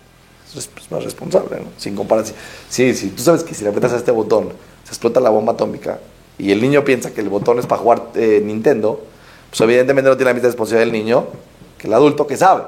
es 0.56 0.70
más 0.92 1.04
responsable. 1.04 1.58
Sin 1.78 1.96
comparación. 1.96 2.38
Sí, 2.70 2.94
sí, 2.94 3.10
tú 3.10 3.24
sabes 3.24 3.44
que 3.44 3.56
si 3.56 3.64
le 3.64 3.70
apretas 3.70 3.94
a 3.94 3.98
este 3.98 4.12
botón, 4.12 4.50
se 4.84 4.90
explota 4.90 5.20
la 5.20 5.30
bomba 5.30 5.54
atómica 5.54 6.00
y 6.40 6.52
el 6.52 6.62
niño 6.62 6.84
piensa 6.84 7.12
que 7.12 7.22
el 7.22 7.30
botón 7.30 7.60
es 7.60 7.66
para 7.66 7.82
jugar 7.82 8.04
eh, 8.16 8.42
Nintendo, 8.44 9.02
pues 9.50 9.62
evidentemente 9.62 10.10
no 10.10 10.18
tiene 10.18 10.32
la 10.32 10.34
misma 10.34 10.50
responsabilidad 10.50 10.92
del 10.92 10.94
niño 10.94 11.28
que 11.78 11.88
el 11.88 11.94
adulto 11.94 12.28
que 12.28 12.38
sabe, 12.38 12.64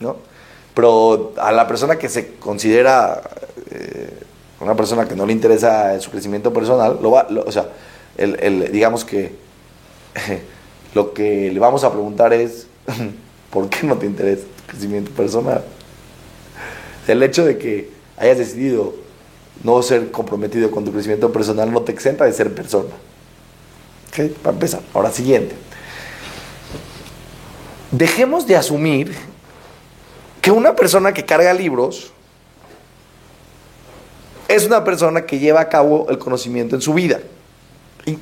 ¿no? 0.00 0.16
Pero 0.74 1.32
a 1.36 1.52
la 1.52 1.66
persona 1.66 1.96
que 1.96 2.08
se 2.08 2.34
considera 2.36 3.22
eh, 3.70 4.18
una 4.60 4.74
persona 4.74 5.06
que 5.06 5.14
no 5.14 5.26
le 5.26 5.32
interesa 5.32 5.98
su 6.00 6.10
crecimiento 6.10 6.52
personal, 6.52 6.98
lo 7.02 7.10
va, 7.10 7.26
o 7.44 7.52
sea, 7.52 7.66
el, 8.16 8.70
digamos 8.72 9.04
que 9.04 9.34
lo 10.94 11.12
que 11.12 11.50
le 11.50 11.60
vamos 11.60 11.84
a 11.84 11.90
preguntar 11.90 12.32
es, 12.32 12.66
¿por 13.50 13.68
qué 13.68 13.86
no 13.86 13.96
te 13.96 14.06
interesa 14.06 14.42
tu 14.42 14.72
crecimiento 14.72 15.10
personal? 15.12 15.64
El 17.06 17.22
hecho 17.22 17.44
de 17.44 17.58
que 17.58 17.90
hayas 18.16 18.38
decidido 18.38 18.94
no 19.64 19.82
ser 19.82 20.10
comprometido 20.10 20.70
con 20.70 20.84
tu 20.84 20.92
crecimiento 20.92 21.32
personal 21.32 21.72
no 21.72 21.82
te 21.82 21.92
exenta 21.92 22.24
de 22.24 22.32
ser 22.32 22.54
persona. 22.54 22.90
Para 24.12 24.54
empezar. 24.54 24.80
Ahora, 24.92 25.10
siguiente. 25.10 25.54
Dejemos 27.90 28.46
de 28.46 28.56
asumir 28.56 29.14
que 30.40 30.50
una 30.50 30.74
persona 30.76 31.12
que 31.14 31.24
carga 31.24 31.52
libros 31.54 32.12
es 34.48 34.66
una 34.66 34.84
persona 34.84 35.24
que 35.24 35.38
lleva 35.38 35.60
a 35.60 35.68
cabo 35.68 36.06
el 36.10 36.18
conocimiento 36.18 36.74
en 36.74 36.82
su 36.82 36.92
vida. 36.92 37.20
Y, 38.04 38.18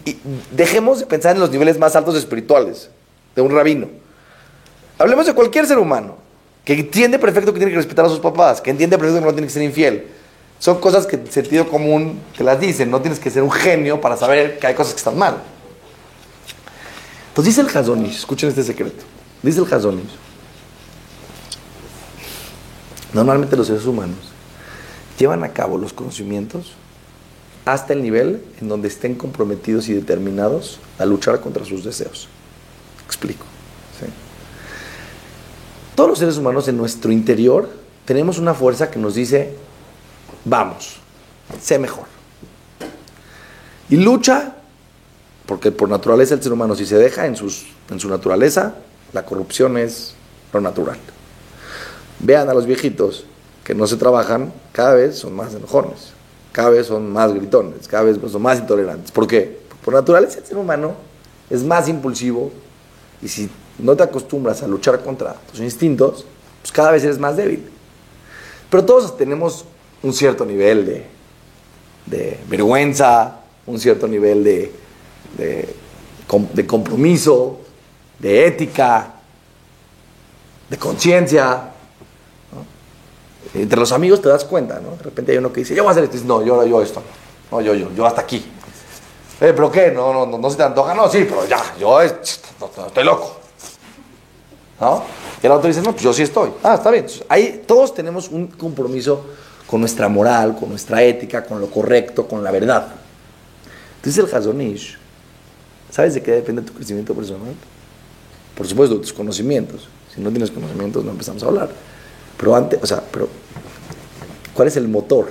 dejemos 0.53 1.01
de 1.01 1.07
pensar 1.07 1.35
en 1.35 1.41
los 1.41 1.51
niveles 1.51 1.79
más 1.79 1.97
altos 1.97 2.15
espirituales 2.15 2.91
de 3.35 3.43
un 3.43 3.51
rabino. 3.51 3.89
Hablemos 4.99 5.27
de 5.27 5.35
cualquier 5.35 5.67
ser 5.67 5.79
humano 5.79 6.19
que 6.65 6.75
entiende 6.75 7.19
perfecto 7.19 7.53
que 7.53 7.59
tiene 7.59 7.73
que 7.73 7.79
respetar 7.79 8.05
a 8.05 8.09
sus 8.09 8.21
papás, 8.21 8.61
que 8.61 8.71
entiende 8.71 8.99
perfecto 8.99 9.21
que 9.21 9.27
no 9.27 9.33
tiene 9.33 9.47
que 9.47 9.53
ser 9.53 9.63
infiel. 9.63 10.07
Son 10.59 10.79
cosas 10.79 11.07
que 11.07 11.17
en 11.17 11.31
sentido 11.33 11.67
común 11.69 12.21
te 12.37 12.45
las 12.45 12.61
dicen, 12.61 12.91
no 12.91 13.01
tienes 13.01 13.19
que 13.19 13.31
ser 13.31 13.43
un 13.43 13.51
genio 13.51 14.01
para 14.01 14.17
saber 14.17 14.59
que 14.59 14.67
hay 14.67 14.75
cosas 14.75 14.93
que 14.93 14.99
están 14.99 15.17
mal. 15.17 15.39
Entonces 17.31 17.57
dice 17.57 17.69
el 17.69 17.77
Hazonish, 17.77 18.17
escuchen 18.17 18.49
este 18.49 18.63
secreto. 18.63 19.05
Dice 19.43 19.61
el 19.61 19.73
Hazonish 19.73 20.11
Normalmente 23.13 23.57
los 23.57 23.67
seres 23.67 23.87
humanos 23.87 24.19
llevan 25.19 25.43
a 25.43 25.49
cabo 25.49 25.79
los 25.79 25.93
conocimientos 25.93 26.73
hasta 27.65 27.93
el 27.93 28.03
nivel 28.03 28.43
en 28.61 28.69
donde 28.69 28.89
estén 28.89 29.15
comprometidos 29.15 29.89
y 29.89 29.95
determinados 29.95 30.79
a 30.99 31.05
luchar 31.07 31.41
contra 31.41 31.65
sus 31.65 31.85
deseos. 31.85 32.29
Explico. 33.07 33.45
Todos 35.95 36.09
los 36.09 36.19
seres 36.19 36.39
humanos 36.39 36.67
en 36.69 36.79
nuestro 36.79 37.13
interior 37.13 37.69
tenemos 38.07 38.39
una 38.39 38.55
fuerza 38.55 38.91
que 38.91 38.99
nos 38.99 39.15
dice, 39.15 39.55
vamos, 40.47 40.97
sé 41.61 41.79
mejor. 41.79 42.07
Y 43.91 43.97
lucha, 43.97 44.55
porque 45.51 45.73
por 45.73 45.89
naturaleza 45.89 46.35
el 46.35 46.43
ser 46.45 46.53
humano, 46.53 46.77
si 46.77 46.87
se 46.87 46.97
deja 46.97 47.27
en, 47.27 47.35
sus, 47.35 47.67
en 47.91 47.99
su 47.99 48.09
naturaleza, 48.09 48.77
la 49.13 49.25
corrupción 49.25 49.77
es 49.79 50.15
lo 50.53 50.61
natural. 50.61 50.97
Vean 52.21 52.49
a 52.49 52.55
los 52.55 52.67
viejitos 52.67 53.25
que 53.65 53.75
no 53.75 53.89
se 53.89 53.97
trabajan, 53.97 54.53
cada 54.71 54.95
vez 54.95 55.19
son 55.19 55.35
más 55.35 55.53
enojones, 55.53 56.13
cada 56.53 56.71
vez 56.71 56.87
son 56.87 57.13
más 57.13 57.35
gritones, 57.35 57.89
cada 57.89 58.05
vez 58.05 58.17
son 58.31 58.41
más 58.41 58.61
intolerantes. 58.61 59.11
¿Por 59.11 59.27
qué? 59.27 59.59
Por 59.85 59.93
naturaleza 59.93 60.39
el 60.39 60.47
ser 60.47 60.57
humano 60.57 60.95
es 61.51 61.65
más 61.65 61.89
impulsivo 61.89 62.53
y 63.21 63.27
si 63.27 63.51
no 63.77 63.97
te 63.97 64.05
acostumbras 64.05 64.63
a 64.63 64.69
luchar 64.69 65.03
contra 65.03 65.35
tus 65.51 65.59
instintos, 65.59 66.27
pues 66.63 66.71
cada 66.71 66.93
vez 66.93 67.03
eres 67.03 67.19
más 67.19 67.37
débil. 67.37 67.69
Pero 68.71 68.85
todos 68.85 69.17
tenemos 69.17 69.65
un 70.01 70.13
cierto 70.13 70.45
nivel 70.45 70.87
de, 70.87 71.07
de 72.07 72.39
vergüenza, 72.49 73.41
un 73.67 73.81
cierto 73.81 74.07
nivel 74.07 74.45
de, 74.45 74.80
de, 75.37 75.75
de 76.53 76.67
compromiso, 76.67 77.61
de 78.19 78.47
ética, 78.47 79.15
de 80.69 80.77
conciencia. 80.79 81.71
Entre 83.55 83.79
los 83.79 83.91
amigos 83.93 84.21
te 84.23 84.29
das 84.29 84.45
cuenta, 84.45 84.79
¿no? 84.81 84.97
De 84.97 85.03
repente 85.03 85.33
hay 85.33 85.39
uno 85.39 85.53
que 85.53 85.61
dice, 85.61 85.75
yo 85.75 85.83
voy 85.83 85.91
a 85.91 85.93
hacer 85.93 86.05
esto. 86.05 86.17
Y 86.17 86.19
dices, 86.19 86.29
no, 86.29 86.43
yo, 86.43 86.65
yo 86.65 86.83
esto. 86.83 87.03
No, 87.51 87.61
yo, 87.61 87.75
yo, 87.75 87.91
yo 87.93 88.07
hasta 88.07 88.21
aquí. 88.21 88.45
Eh, 89.41 89.53
¿Pero 89.55 89.73
qué? 89.73 89.91
No, 89.91 90.13
no, 90.13 90.27
no, 90.27 90.39
no 90.39 90.51
se 90.51 90.57
te 90.57 90.63
antoja. 90.63 90.95
No, 90.95 91.09
sí, 91.09 91.27
pero 91.29 91.47
ya, 91.47 91.75
yo 91.79 92.01
estoy 92.01 93.05
loco. 93.05 93.39
¿No? 94.81 95.03
Y 95.43 95.47
el 95.47 95.53
otro 95.53 95.69
dice, 95.69 95.81
no, 95.83 95.93
pues 95.93 96.03
yo 96.03 96.13
sí 96.13 96.23
estoy. 96.23 96.51
Ah, 96.63 96.75
está 96.75 96.91
bien. 96.91 97.07
ahí 97.29 97.65
todos 97.67 97.95
tenemos 97.95 98.29
un 98.29 98.47
compromiso 98.49 99.25
con 99.67 99.81
nuestra 99.81 100.09
moral, 100.09 100.57
con 100.59 100.69
nuestra 100.69 101.03
ética, 101.03 101.45
con 101.45 101.61
lo 101.61 101.71
correcto, 101.71 102.27
con 102.27 102.45
la 102.45 102.51
verdad. 102.51 102.89
Entonces 103.97 104.25
el 104.25 104.35
Hazonish, 104.35 104.99
¿sabes 105.91 106.15
de 106.15 106.23
qué 106.23 106.33
depende 106.33 106.63
tu 106.63 106.73
crecimiento 106.73 107.15
personal? 107.15 107.55
Por 108.57 108.67
supuesto, 108.67 109.01
tus 109.01 109.13
conocimientos. 109.13 109.89
Si 110.15 110.21
no 110.21 110.31
tienes 110.31 110.51
conocimientos, 110.51 111.05
no 111.05 111.13
empezamos 111.13 111.43
a 111.43 111.47
hablar. 111.47 111.71
Pero 112.37 112.55
antes, 112.55 112.79
o 112.83 112.87
sea, 112.87 113.03
pero, 113.11 113.29
¿cuál 114.55 114.69
es 114.69 114.77
el 114.77 114.89
motor 114.89 115.31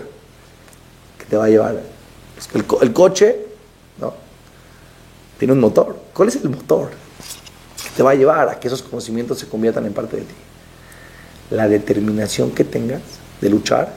que 1.18 1.26
te 1.26 1.38
va 1.38 1.46
a 1.46 1.50
llevar? 1.50 1.82
El, 2.54 2.66
el 2.82 2.94
coche, 2.94 3.36
¿no? 4.00 4.14
Tiene 5.38 5.54
un 5.54 5.60
motor. 5.60 6.00
¿Cuál 6.14 6.30
es 6.30 6.36
el 6.38 6.50
motor 6.50 6.90
que 7.84 7.90
te 7.96 8.04
va 8.04 8.12
a 8.12 8.16
llevar 8.16 8.50
a 8.50 8.60
que 8.60 8.68
esos 8.68 8.82
conocimientos 8.82 9.40
se 9.40 9.48
conviertan 9.48 9.86
en 9.86 9.94
parte 9.94 10.18
de 10.18 10.24
ti? 10.24 10.36
La 11.52 11.68
determinación 11.68 12.52
que 12.52 12.64
tengas 12.64 13.02
de 13.42 13.50
luchar 13.50 13.94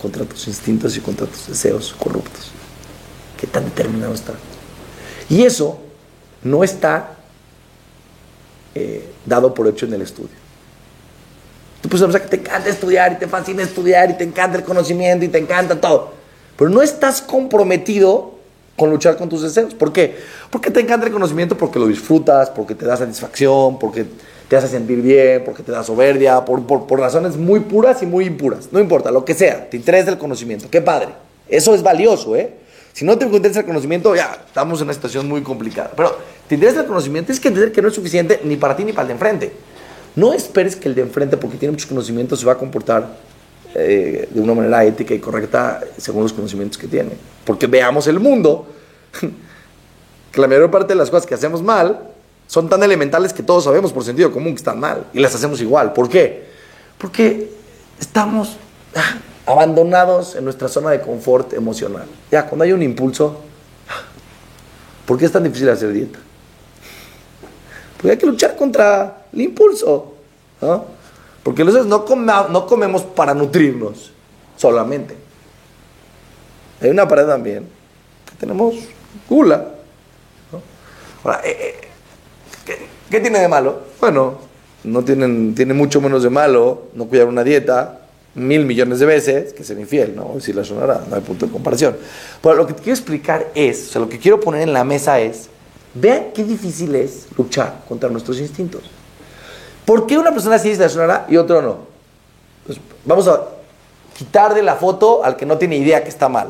contra 0.00 0.24
tus 0.24 0.46
instintos 0.46 0.96
y 0.96 1.00
contra 1.00 1.26
tus 1.26 1.48
deseos 1.48 1.94
corruptos. 1.98 2.50
¿Qué 3.38 3.46
tan 3.46 3.64
determinado 3.64 4.14
estás? 4.14 4.36
Y 5.28 5.44
eso 5.44 5.78
no 6.42 6.64
está 6.64 7.10
eh, 8.74 9.08
dado 9.26 9.54
por 9.54 9.66
hecho 9.66 9.86
en 9.86 9.94
el 9.94 10.02
estudio. 10.02 10.36
Tú 11.80 11.88
pues 11.88 12.02
que 12.02 12.18
te 12.28 12.36
encanta 12.36 12.68
estudiar 12.68 13.12
y 13.12 13.16
te 13.16 13.28
fascina 13.28 13.62
estudiar 13.62 14.10
y 14.10 14.14
te 14.14 14.24
encanta 14.24 14.58
el 14.58 14.64
conocimiento 14.64 15.24
y 15.24 15.28
te 15.28 15.38
encanta 15.38 15.80
todo. 15.80 16.12
Pero 16.56 16.70
no 16.70 16.82
estás 16.82 17.22
comprometido 17.22 18.34
con 18.76 18.90
luchar 18.90 19.16
con 19.16 19.28
tus 19.28 19.42
deseos. 19.42 19.74
¿Por 19.74 19.92
qué? 19.92 20.16
Porque 20.50 20.70
te 20.70 20.80
encanta 20.80 21.06
el 21.06 21.12
conocimiento, 21.12 21.56
porque 21.56 21.78
lo 21.78 21.86
disfrutas, 21.86 22.50
porque 22.50 22.74
te 22.74 22.86
da 22.86 22.96
satisfacción, 22.96 23.78
porque 23.78 24.06
te 24.48 24.56
hace 24.56 24.68
sentir 24.68 25.02
bien, 25.02 25.42
porque 25.44 25.62
te 25.62 25.72
da 25.72 25.84
soberbia, 25.84 26.44
por, 26.44 26.64
por, 26.66 26.98
razones 26.98 27.36
muy 27.36 27.60
puras 27.60 28.02
y 28.02 28.06
muy 28.06 28.24
impuras. 28.24 28.68
No 28.72 28.80
importa, 28.80 29.10
lo 29.10 29.24
que 29.24 29.34
sea, 29.34 29.68
te 29.68 29.76
interesa 29.76 30.10
el 30.10 30.18
conocimiento. 30.18 30.68
Qué 30.70 30.80
padre. 30.80 31.08
Eso 31.48 31.74
es 31.74 31.82
valioso, 31.82 32.34
¿eh? 32.34 32.54
Si 32.98 33.04
no 33.04 33.16
te 33.16 33.26
interesa 33.26 33.60
el 33.60 33.66
conocimiento, 33.66 34.16
ya 34.16 34.42
estamos 34.44 34.80
en 34.80 34.86
una 34.86 34.92
situación 34.92 35.28
muy 35.28 35.40
complicada. 35.40 35.92
Pero 35.96 36.18
te 36.48 36.56
interesa 36.56 36.80
el 36.80 36.86
conocimiento, 36.86 37.30
es 37.30 37.38
que 37.38 37.46
entender 37.46 37.70
que 37.70 37.80
no 37.80 37.86
es 37.86 37.94
suficiente 37.94 38.40
ni 38.42 38.56
para 38.56 38.74
ti 38.74 38.82
ni 38.82 38.92
para 38.92 39.02
el 39.02 39.06
de 39.06 39.12
enfrente. 39.12 39.52
No 40.16 40.32
esperes 40.32 40.74
que 40.74 40.88
el 40.88 40.96
de 40.96 41.02
enfrente, 41.02 41.36
porque 41.36 41.56
tiene 41.58 41.70
muchos 41.70 41.86
conocimientos, 41.86 42.40
se 42.40 42.46
va 42.46 42.54
a 42.54 42.58
comportar 42.58 43.06
eh, 43.72 44.28
de 44.28 44.40
una 44.40 44.52
manera 44.52 44.84
ética 44.84 45.14
y 45.14 45.20
correcta 45.20 45.80
según 45.96 46.24
los 46.24 46.32
conocimientos 46.32 46.76
que 46.76 46.88
tiene. 46.88 47.10
Porque 47.44 47.68
veamos 47.68 48.08
el 48.08 48.18
mundo, 48.18 48.66
que 50.32 50.40
la 50.40 50.48
mayor 50.48 50.68
parte 50.68 50.94
de 50.94 50.96
las 50.96 51.08
cosas 51.08 51.24
que 51.24 51.34
hacemos 51.34 51.62
mal 51.62 52.00
son 52.48 52.68
tan 52.68 52.82
elementales 52.82 53.32
que 53.32 53.44
todos 53.44 53.62
sabemos 53.62 53.92
por 53.92 54.02
sentido 54.02 54.32
común 54.32 54.54
que 54.54 54.58
están 54.58 54.80
mal 54.80 55.06
y 55.14 55.20
las 55.20 55.32
hacemos 55.36 55.60
igual. 55.60 55.92
¿Por 55.92 56.08
qué? 56.08 56.48
Porque 56.98 57.48
estamos 58.00 58.56
ah, 58.96 59.18
abandonados 59.48 60.36
en 60.36 60.44
nuestra 60.44 60.68
zona 60.68 60.90
de 60.90 61.00
confort 61.00 61.54
emocional. 61.54 62.04
Ya, 62.30 62.44
cuando 62.46 62.64
hay 62.64 62.72
un 62.72 62.82
impulso, 62.82 63.40
¿por 65.06 65.16
qué 65.16 65.24
es 65.24 65.32
tan 65.32 65.42
difícil 65.42 65.70
hacer 65.70 65.90
dieta? 65.90 66.18
Porque 67.96 68.10
hay 68.10 68.18
que 68.18 68.26
luchar 68.26 68.56
contra 68.56 69.24
el 69.32 69.40
impulso. 69.40 70.14
Porque 71.42 71.62
entonces 71.62 71.86
no, 71.86 72.04
no 72.50 72.66
comemos 72.66 73.02
para 73.02 73.32
nutrirnos 73.32 74.12
solamente. 74.58 75.16
Hay 76.82 76.90
una 76.90 77.08
pared 77.08 77.26
también 77.26 77.66
que 78.26 78.36
tenemos 78.38 78.74
gula. 79.30 79.66
Ahora, 81.24 81.40
eh, 81.42 81.80
eh, 82.66 82.78
¿qué, 83.10 83.20
tiene 83.20 83.40
de 83.40 83.48
malo? 83.48 83.80
Bueno, 83.98 84.38
no 84.84 85.02
tienen, 85.02 85.54
tiene 85.54 85.72
mucho 85.72 86.02
menos 86.02 86.22
de 86.22 86.30
malo 86.30 86.88
no 86.92 87.06
cuidar 87.06 87.26
una 87.26 87.42
dieta 87.42 88.07
mil 88.38 88.64
millones 88.64 89.00
de 89.00 89.06
veces 89.06 89.52
que 89.52 89.64
ser 89.64 89.78
infiel, 89.78 90.14
¿no? 90.14 90.40
Si 90.40 90.52
la 90.52 90.64
sonará, 90.64 91.02
no 91.08 91.16
hay 91.16 91.22
punto 91.22 91.46
de 91.46 91.52
comparación. 91.52 91.96
Pero 92.42 92.54
lo 92.54 92.66
que 92.66 92.72
te 92.72 92.82
quiero 92.82 92.94
explicar 92.96 93.48
es, 93.54 93.88
o 93.88 93.92
sea, 93.92 94.00
lo 94.00 94.08
que 94.08 94.18
quiero 94.18 94.40
poner 94.40 94.62
en 94.62 94.72
la 94.72 94.84
mesa 94.84 95.20
es, 95.20 95.48
vean 95.94 96.28
qué 96.34 96.44
difícil 96.44 96.94
es 96.94 97.26
luchar 97.36 97.82
contra 97.88 98.08
nuestros 98.08 98.38
instintos. 98.38 98.82
¿Por 99.84 100.06
qué 100.06 100.18
una 100.18 100.32
persona 100.32 100.58
sí 100.58 100.74
se 100.74 100.80
la 100.80 100.88
sonará 100.88 101.26
y 101.28 101.36
otro 101.36 101.62
no? 101.62 101.78
Pues 102.66 102.78
vamos 103.04 103.26
a 103.28 103.48
quitar 104.16 104.54
de 104.54 104.62
la 104.62 104.76
foto 104.76 105.24
al 105.24 105.36
que 105.36 105.46
no 105.46 105.56
tiene 105.56 105.76
idea 105.76 106.02
que 106.02 106.08
está 106.08 106.28
mal. 106.28 106.48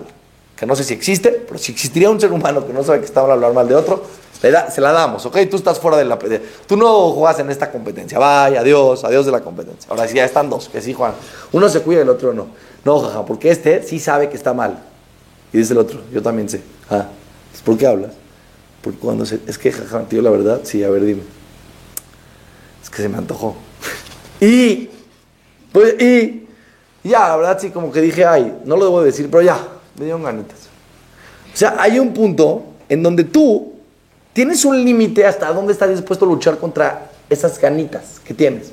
Que 0.57 0.66
no 0.66 0.74
sé 0.74 0.83
si 0.83 0.94
existe, 0.94 1.31
pero 1.46 1.59
si 1.59 1.70
existiría 1.70 2.11
un 2.11 2.20
ser 2.20 2.33
humano 2.33 2.66
que 2.66 2.72
no 2.72 2.83
sabe 2.83 2.98
que 2.98 3.05
está 3.05 3.22
mal 3.22 3.33
hablar 3.33 3.53
mal 3.53 3.68
de 3.68 3.77
otro, 3.77 4.03
se 4.40 4.81
la 4.81 4.92
damos, 4.92 5.27
¿ok? 5.27 5.38
Tú 5.51 5.57
estás 5.57 5.79
fuera 5.81 5.96
de 5.96 6.05
la... 6.05 6.18
Tú 6.66 6.77
no 6.77 7.11
juegas 7.11 7.40
en 7.40 7.51
esta 7.51 7.70
competencia. 7.70 8.18
Vaya, 8.18 8.61
adiós, 8.61 9.05
adiós 9.05 9.27
de 9.27 9.33
la 9.33 9.40
competencia. 9.40 9.90
Ahora 9.90 10.07
sí, 10.07 10.14
ya 10.14 10.24
están 10.24 10.48
dos, 10.48 10.68
que 10.68 10.81
sí 10.81 10.92
juegan. 10.92 11.16
Uno 11.53 11.68
se 11.68 11.81
cuida 11.81 12.01
y 12.01 12.03
el 12.03 12.09
otro 12.09 12.33
no. 12.33 12.46
No, 12.85 13.01
jaja, 13.01 13.24
porque 13.24 13.51
este 13.51 13.83
sí 13.83 13.98
sabe 13.98 14.29
que 14.29 14.37
está 14.37 14.55
mal. 14.55 14.79
Y 15.53 15.59
dice 15.59 15.72
el 15.72 15.79
otro, 15.79 16.01
yo 16.12 16.22
también 16.22 16.48
sé. 16.48 16.62
Ah, 16.88 17.07
¿por 17.64 17.77
qué 17.77 17.87
hablas? 17.87 18.12
Porque 18.83 18.98
cuando 18.98 19.27
se... 19.27 19.40
Es 19.46 19.59
que, 19.59 19.72
jaja, 19.72 20.03
tío, 20.03 20.22
la 20.22 20.31
verdad, 20.31 20.61
sí, 20.62 20.85
a 20.85 20.90
ver, 20.90 21.05
dime 21.05 21.38
que 22.90 23.03
se 23.03 23.09
me 23.09 23.18
antojó. 23.18 23.57
y, 24.40 24.88
pues, 25.72 26.01
y, 26.01 26.46
ya, 27.05 27.29
la 27.29 27.37
verdad 27.37 27.59
sí, 27.61 27.70
como 27.70 27.92
que 27.92 28.01
dije, 28.01 28.24
ay, 28.24 28.61
no 28.64 28.77
lo 28.77 28.85
debo 28.85 29.03
decir, 29.03 29.29
pero 29.31 29.42
ya, 29.42 29.59
me 29.96 30.05
dieron 30.05 30.22
ganitas. 30.22 30.59
O 31.53 31.57
sea, 31.57 31.77
hay 31.79 31.98
un 31.98 32.12
punto 32.12 32.64
en 32.88 33.03
donde 33.03 33.24
tú 33.24 33.72
tienes 34.38 34.64
un 34.64 34.85
límite 34.85 35.27
hasta 35.27 35.53
dónde 35.53 35.72
estás 35.72 35.90
dispuesto 35.90 36.24
a 36.24 36.29
luchar 36.29 36.59
contra 36.59 37.11
esas 37.29 37.59
ganitas 37.59 38.20
que 38.24 38.33
tienes. 38.33 38.70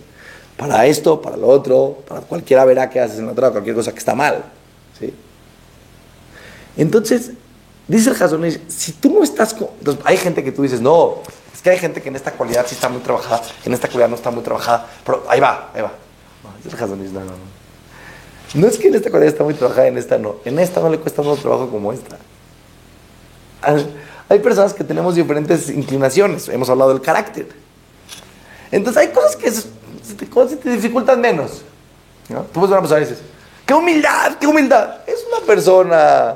Para 0.56 0.86
esto, 0.86 1.20
para 1.20 1.38
lo 1.38 1.48
otro, 1.48 2.04
para 2.08 2.22
cualquiera 2.22 2.64
verá 2.66 2.88
que 2.88 3.00
haces 3.00 3.18
en 3.18 3.26
la 3.26 3.32
otra, 3.32 3.50
cualquier 3.50 3.76
cosa 3.76 3.92
que 3.92 3.98
está 3.98 4.14
mal. 4.14 4.44
¿sí? 5.00 5.12
Entonces, 6.78 7.32
dice 7.88 8.12
el 8.12 8.16
Jasonish, 8.16 8.62
si 8.68 8.92
tú 8.92 9.12
no 9.12 9.24
estás 9.24 9.56
con... 9.56 9.70
Entonces, 9.80 10.06
hay 10.06 10.18
gente 10.18 10.44
que 10.44 10.52
tú 10.52 10.62
dices, 10.62 10.82
no, 10.82 11.24
que 11.64 11.72
hay 11.72 11.80
gente 11.80 12.00
que 12.00 12.10
en 12.10 12.16
esta 12.16 12.34
cualidad 12.34 12.68
sí 12.68 12.76
está 12.76 12.88
muy 12.88 13.02
trabajada, 13.02 13.42
en 13.66 13.74
esta 13.74 13.88
cualidad 13.88 14.10
no 14.10 14.18
está 14.18 14.30
muy 14.30 14.44
trabajada, 14.44 14.86
pero 15.04 15.26
ahí 15.28 15.40
va, 15.40 15.72
ahí 15.74 15.82
va. 15.82 15.92
No, 18.54 18.68
es 18.68 18.78
que 18.78 18.90
en 18.90 18.94
esta 18.94 19.10
cualidad 19.10 19.32
está 19.32 19.44
muy 19.44 19.56
trabajada, 19.56 19.88
en 19.88 19.98
esta 19.98 20.20
no. 20.20 20.36
En 20.46 20.60
esta 20.60 20.80
no 20.80 20.90
le 20.90 21.00
cuesta 21.00 21.24
tanto 21.24 21.42
trabajo 21.42 21.72
como 21.72 21.92
esta. 21.92 22.18
Hay 24.28 24.40
personas 24.40 24.74
que 24.74 24.84
tenemos 24.84 25.16
diferentes 25.16 25.70
inclinaciones, 25.70 26.50
hemos 26.50 26.70
hablado 26.70 26.92
del 26.92 27.02
carácter. 27.02 27.48
Entonces 28.72 29.02
hay 29.04 29.10
cosas 29.10 29.36
que 29.36 29.52
se 29.52 30.56
te, 30.58 30.70
dificultan 30.70 31.22
menos. 31.22 31.62
¿no? 32.30 32.42
Tú 32.42 32.60
puedes 32.60 32.72
a 32.72 32.80
una 32.80 32.82
persona 32.82 33.02
y 33.02 33.06
dices, 33.06 33.24
¡qué 33.66 33.74
humildad, 33.74 34.38
qué 34.40 34.48
humildad! 34.48 34.98
Es 35.06 35.24
una 35.32 35.46
persona 35.46 36.36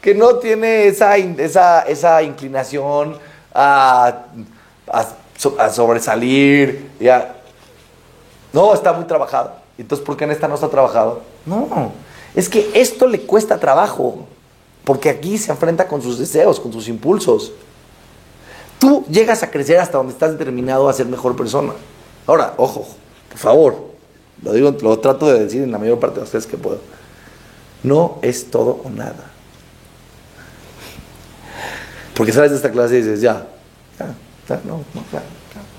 que 0.00 0.14
no 0.14 0.36
tiene 0.36 0.86
esa, 0.86 1.16
esa, 1.16 1.82
esa 1.82 2.22
inclinación 2.22 3.18
a 3.54 4.24
a, 4.90 5.70
sobresalir. 5.70 6.90
Ya. 7.00 7.36
No, 8.52 8.74
está 8.74 8.92
muy 8.92 9.04
trabajado. 9.04 9.52
Entonces, 9.76 10.04
¿por 10.04 10.16
qué 10.16 10.24
en 10.24 10.32
esta 10.32 10.48
no 10.48 10.54
está 10.54 10.68
trabajado? 10.68 11.22
No, 11.46 11.92
es 12.34 12.48
que 12.48 12.70
esto 12.74 13.06
le 13.06 13.20
cuesta 13.20 13.58
trabajo, 13.58 14.26
porque 14.88 15.10
aquí 15.10 15.36
se 15.36 15.50
enfrenta 15.50 15.86
con 15.86 16.00
sus 16.00 16.18
deseos, 16.18 16.58
con 16.58 16.72
sus 16.72 16.88
impulsos. 16.88 17.52
Tú 18.78 19.04
llegas 19.10 19.42
a 19.42 19.50
crecer 19.50 19.76
hasta 19.78 19.98
donde 19.98 20.14
estás 20.14 20.32
determinado 20.32 20.88
a 20.88 20.94
ser 20.94 21.04
mejor 21.04 21.36
persona. 21.36 21.74
Ahora, 22.26 22.54
ojo, 22.56 22.88
por 23.28 23.38
favor, 23.38 23.76
lo 24.42 24.50
digo, 24.54 24.74
lo 24.80 24.98
trato 24.98 25.26
de 25.26 25.40
decir 25.40 25.60
en 25.60 25.72
la 25.72 25.76
mayor 25.76 26.00
parte 26.00 26.14
de 26.14 26.20
las 26.22 26.32
veces 26.32 26.50
que 26.50 26.56
puedo. 26.56 26.78
No 27.82 28.18
es 28.22 28.50
todo 28.50 28.80
o 28.82 28.88
nada. 28.88 29.30
Porque 32.14 32.32
sales 32.32 32.52
de 32.52 32.56
esta 32.56 32.70
clase 32.70 32.94
y 32.94 33.02
dices, 33.02 33.20
ya, 33.20 33.46
ya, 33.98 34.14
ya 34.48 34.60
no, 34.64 34.78
no, 34.94 35.02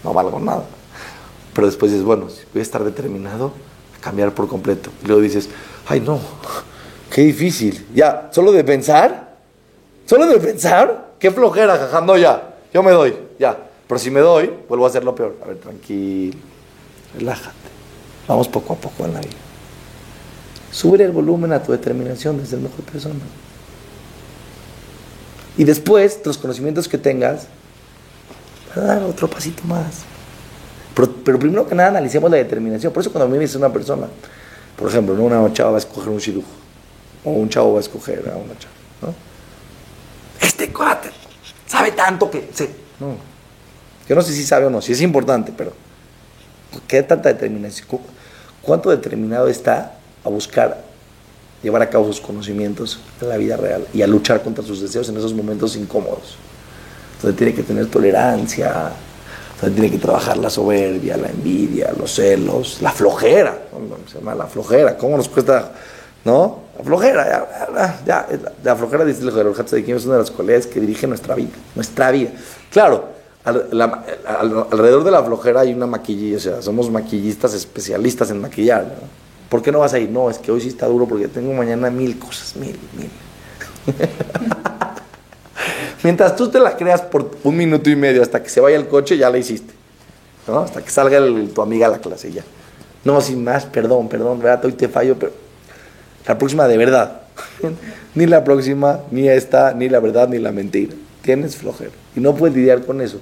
no 0.03 0.13
valgo 0.13 0.39
nada. 0.39 0.65
Pero 1.55 1.65
después 1.65 1.91
dices, 1.91 2.05
bueno, 2.05 2.27
voy 2.53 2.59
a 2.59 2.61
estar 2.61 2.83
determinado 2.83 3.53
a 3.97 4.01
cambiar 4.03 4.35
por 4.35 4.47
completo. 4.47 4.91
Y 5.03 5.07
luego 5.07 5.23
dices, 5.23 5.49
ay 5.87 5.99
no, 5.99 6.19
qué 7.11 7.21
difícil. 7.21 7.87
Ya, 7.93 8.29
solo 8.31 8.51
de 8.51 8.63
pensar, 8.63 9.35
solo 10.05 10.27
de 10.27 10.39
pensar, 10.39 11.13
qué 11.19 11.31
flojera, 11.31 11.77
jaja, 11.77 12.01
no, 12.01 12.17
ya, 12.17 12.55
yo 12.73 12.83
me 12.83 12.91
doy, 12.91 13.15
ya. 13.39 13.57
Pero 13.87 13.99
si 13.99 14.11
me 14.11 14.19
doy, 14.19 14.51
vuelvo 14.67 14.85
a 14.85 14.89
hacer 14.89 15.03
lo 15.03 15.15
peor. 15.15 15.37
A 15.43 15.47
ver, 15.47 15.57
tranquilo, 15.57 16.37
relájate. 17.17 17.55
Vamos 18.27 18.47
poco 18.47 18.73
a 18.73 18.75
poco 18.75 19.05
en 19.05 19.15
la 19.15 19.19
vida. 19.19 19.37
Sube 20.71 21.03
el 21.03 21.11
volumen 21.11 21.51
a 21.53 21.63
tu 21.63 21.71
determinación 21.71 22.37
de 22.37 22.45
ser 22.45 22.59
mejor 22.59 22.81
persona. 22.81 23.15
Y 25.57 25.63
después, 25.63 26.21
los 26.23 26.37
conocimientos 26.37 26.87
que 26.87 26.99
tengas, 26.99 27.47
a 28.75 28.79
dar 28.79 29.03
otro 29.03 29.27
pasito 29.27 29.63
más. 29.63 30.03
Pero, 30.93 31.39
primero 31.39 31.67
que 31.67 31.75
nada, 31.75 31.89
analicemos 31.89 32.29
la 32.29 32.37
determinación. 32.37 32.93
Por 32.93 33.01
eso 33.01 33.11
cuando 33.11 33.27
me 33.27 33.39
dice 33.39 33.57
una 33.57 33.73
persona, 33.73 34.07
por 34.77 34.89
ejemplo, 34.89 35.15
¿no? 35.15 35.23
una 35.23 35.51
chava 35.51 35.71
va 35.71 35.77
a 35.77 35.79
escoger 35.79 36.09
un 36.09 36.19
shirujo, 36.19 36.47
o 37.23 37.31
un 37.31 37.49
chavo 37.49 37.73
va 37.73 37.79
a 37.79 37.81
escoger 37.81 38.19
a 38.29 38.37
una 38.37 38.57
chava. 38.57 38.73
¿no? 39.01 39.13
Este 40.39 40.71
cuate 40.71 41.09
sabe 41.67 41.91
tanto 41.91 42.29
que... 42.29 42.49
Se, 42.53 42.69
no. 42.99 43.15
Yo 44.07 44.15
no 44.15 44.21
sé 44.21 44.33
si 44.33 44.43
sabe 44.43 44.65
o 44.65 44.69
no, 44.69 44.81
si 44.81 44.93
es 44.93 45.01
importante, 45.01 45.53
pero 45.55 45.73
¿qué 46.87 47.03
tanta 47.03 47.29
determinación? 47.29 48.01
¿Cuánto 48.61 48.89
determinado 48.89 49.47
está 49.47 49.93
a 50.23 50.29
buscar 50.29 50.89
llevar 51.61 51.81
a 51.81 51.89
cabo 51.89 52.05
sus 52.05 52.21
conocimientos 52.21 52.99
en 53.21 53.29
la 53.29 53.37
vida 53.37 53.57
real 53.57 53.85
y 53.93 54.01
a 54.01 54.07
luchar 54.07 54.41
contra 54.41 54.63
sus 54.63 54.81
deseos 54.81 55.09
en 55.09 55.17
esos 55.17 55.33
momentos 55.33 55.75
incómodos. 55.75 56.37
Entonces 57.15 57.37
tiene 57.37 57.53
que 57.53 57.63
tener 57.63 57.87
tolerancia, 57.87 58.91
entonces 59.55 59.73
tiene 59.73 59.91
que 59.91 59.97
trabajar 59.97 60.37
la 60.37 60.49
soberbia, 60.49 61.17
la 61.17 61.27
envidia, 61.27 61.91
los 61.97 62.15
celos, 62.15 62.81
la 62.81 62.91
flojera, 62.91 63.57
se 64.07 64.19
llama 64.19 64.35
la 64.35 64.47
flojera, 64.47 64.97
¿cómo 64.97 65.17
nos 65.17 65.27
cuesta, 65.27 65.73
no? 66.29 66.59
La 66.77 66.83
flojera, 66.83 67.25
ya, 67.75 67.99
ya, 68.05 68.27
la 68.63 68.75
flojera, 68.75 69.03
dice 69.03 69.21
el 69.21 69.33
de 69.33 69.95
es 69.95 70.05
una 70.05 70.13
de 70.13 70.19
las 70.19 70.31
cualidades 70.31 70.67
que 70.67 70.79
dirige 70.79 71.07
nuestra 71.07 71.35
vida, 71.35 71.49
nuestra 71.75 72.11
vida. 72.11 72.29
Claro, 72.71 73.05
alrededor 73.43 75.03
de 75.03 75.11
la 75.11 75.23
flojera 75.23 75.61
hay 75.61 75.73
una 75.73 75.87
maquillilla, 75.87 76.37
o 76.37 76.39
sea, 76.39 76.61
somos 76.61 76.89
maquillistas 76.89 77.53
especialistas 77.53 78.31
en 78.31 78.39
maquillar. 78.41 78.95
¿Por 79.49 79.61
qué 79.61 79.71
no 79.71 79.79
vas 79.79 79.93
a 79.93 79.99
ir? 79.99 80.09
No, 80.09 80.29
es 80.29 80.37
que 80.37 80.51
hoy 80.51 80.61
sí 80.61 80.67
está 80.67 80.85
duro 80.85 81.07
porque 81.07 81.27
tengo 81.27 81.51
mañana 81.53 81.89
mil 81.89 82.17
cosas, 82.19 82.55
mil, 82.55 82.77
mil. 82.95 83.09
Mientras 86.03 86.35
tú 86.35 86.49
te 86.49 86.59
la 86.59 86.77
creas 86.77 87.01
por 87.01 87.31
un 87.43 87.57
minuto 87.57 87.89
y 87.89 87.95
medio 87.95 88.21
hasta 88.21 88.41
que 88.41 88.49
se 88.49 88.61
vaya 88.61 88.77
el 88.77 88.87
coche, 88.87 89.17
ya 89.17 89.29
la 89.29 89.39
hiciste. 89.39 89.73
Hasta 90.47 90.81
que 90.81 90.89
salga 90.89 91.19
tu 91.53 91.61
amiga 91.61 91.87
a 91.87 91.89
la 91.89 91.97
clase 91.99 92.31
ya. 92.31 92.43
No, 93.03 93.19
sin 93.19 93.43
más, 93.43 93.65
perdón, 93.65 94.07
perdón, 94.07 94.39
¿verdad? 94.39 94.63
Hoy 94.65 94.73
te 94.73 94.87
fallo, 94.87 95.15
pero 95.17 95.48
la 96.27 96.37
próxima 96.37 96.67
de 96.67 96.77
verdad. 96.77 97.21
ni 98.15 98.25
la 98.25 98.43
próxima, 98.43 99.01
ni 99.11 99.27
esta, 99.27 99.73
ni 99.73 99.89
la 99.89 99.99
verdad, 99.99 100.27
ni 100.27 100.39
la 100.39 100.51
mentira. 100.51 100.93
Tienes 101.21 101.55
flojera. 101.55 101.91
Y 102.15 102.19
no 102.19 102.35
puedes 102.35 102.55
lidiar 102.55 102.85
con 102.85 103.01
eso. 103.01 103.19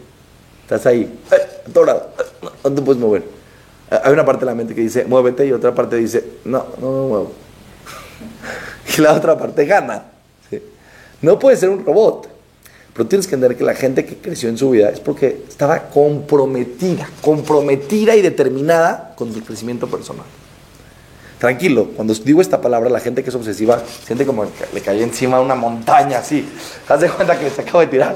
Estás 0.64 0.86
ahí, 0.86 1.18
atorado, 1.68 2.10
no 2.64 2.72
te 2.72 2.82
puedes 2.82 3.02
mover. 3.02 3.24
Hay 3.90 4.12
una 4.12 4.26
parte 4.26 4.42
de 4.42 4.48
la 4.48 4.56
mente 4.56 4.76
que 4.76 4.82
dice, 4.82 5.06
muévete, 5.06 5.46
y 5.48 5.54
otra 5.54 5.74
parte 5.74 5.96
dice, 5.96 6.24
no, 6.44 6.66
no 6.82 6.92
me 6.92 7.08
muevo. 7.08 7.32
y 8.98 9.02
la 9.02 9.14
otra 9.14 9.38
parte 9.38 9.66
gana. 9.66 10.04
No 11.22 11.40
puede 11.40 11.58
ser 11.58 11.70
un 11.70 11.86
robot. 11.86 12.28
Pero 12.94 13.08
tienes 13.08 13.28
que 13.28 13.36
entender 13.36 13.58
que 13.58 13.64
la 13.64 13.76
gente 13.76 14.06
que 14.06 14.18
creció 14.18 14.50
en 14.50 14.58
su 14.58 14.72
vida 14.72 14.90
es 14.90 15.00
porque 15.00 15.44
estaba 15.48 15.84
comprometida, 15.84 17.08
comprometida 17.22 18.16
y 18.16 18.22
determinada 18.22 19.14
con 19.16 19.32
su 19.34 19.44
crecimiento 19.44 19.88
personal. 19.88 20.26
Tranquilo, 21.40 21.90
cuando 21.96 22.14
digo 22.14 22.42
esta 22.42 22.60
palabra, 22.60 22.90
la 22.90 23.00
gente 23.00 23.24
que 23.24 23.30
es 23.30 23.36
obsesiva 23.36 23.82
siente 24.06 24.26
como 24.26 24.44
que 24.44 24.50
le 24.74 24.82
cae 24.82 25.04
encima 25.04 25.40
una 25.40 25.56
montaña 25.56 26.20
así. 26.20 26.48
Haz 26.88 27.02
de 27.02 27.10
cuenta 27.10 27.38
que 27.38 27.50
se 27.50 27.62
acaba 27.62 27.82
de 27.82 27.88
tirar 27.88 28.16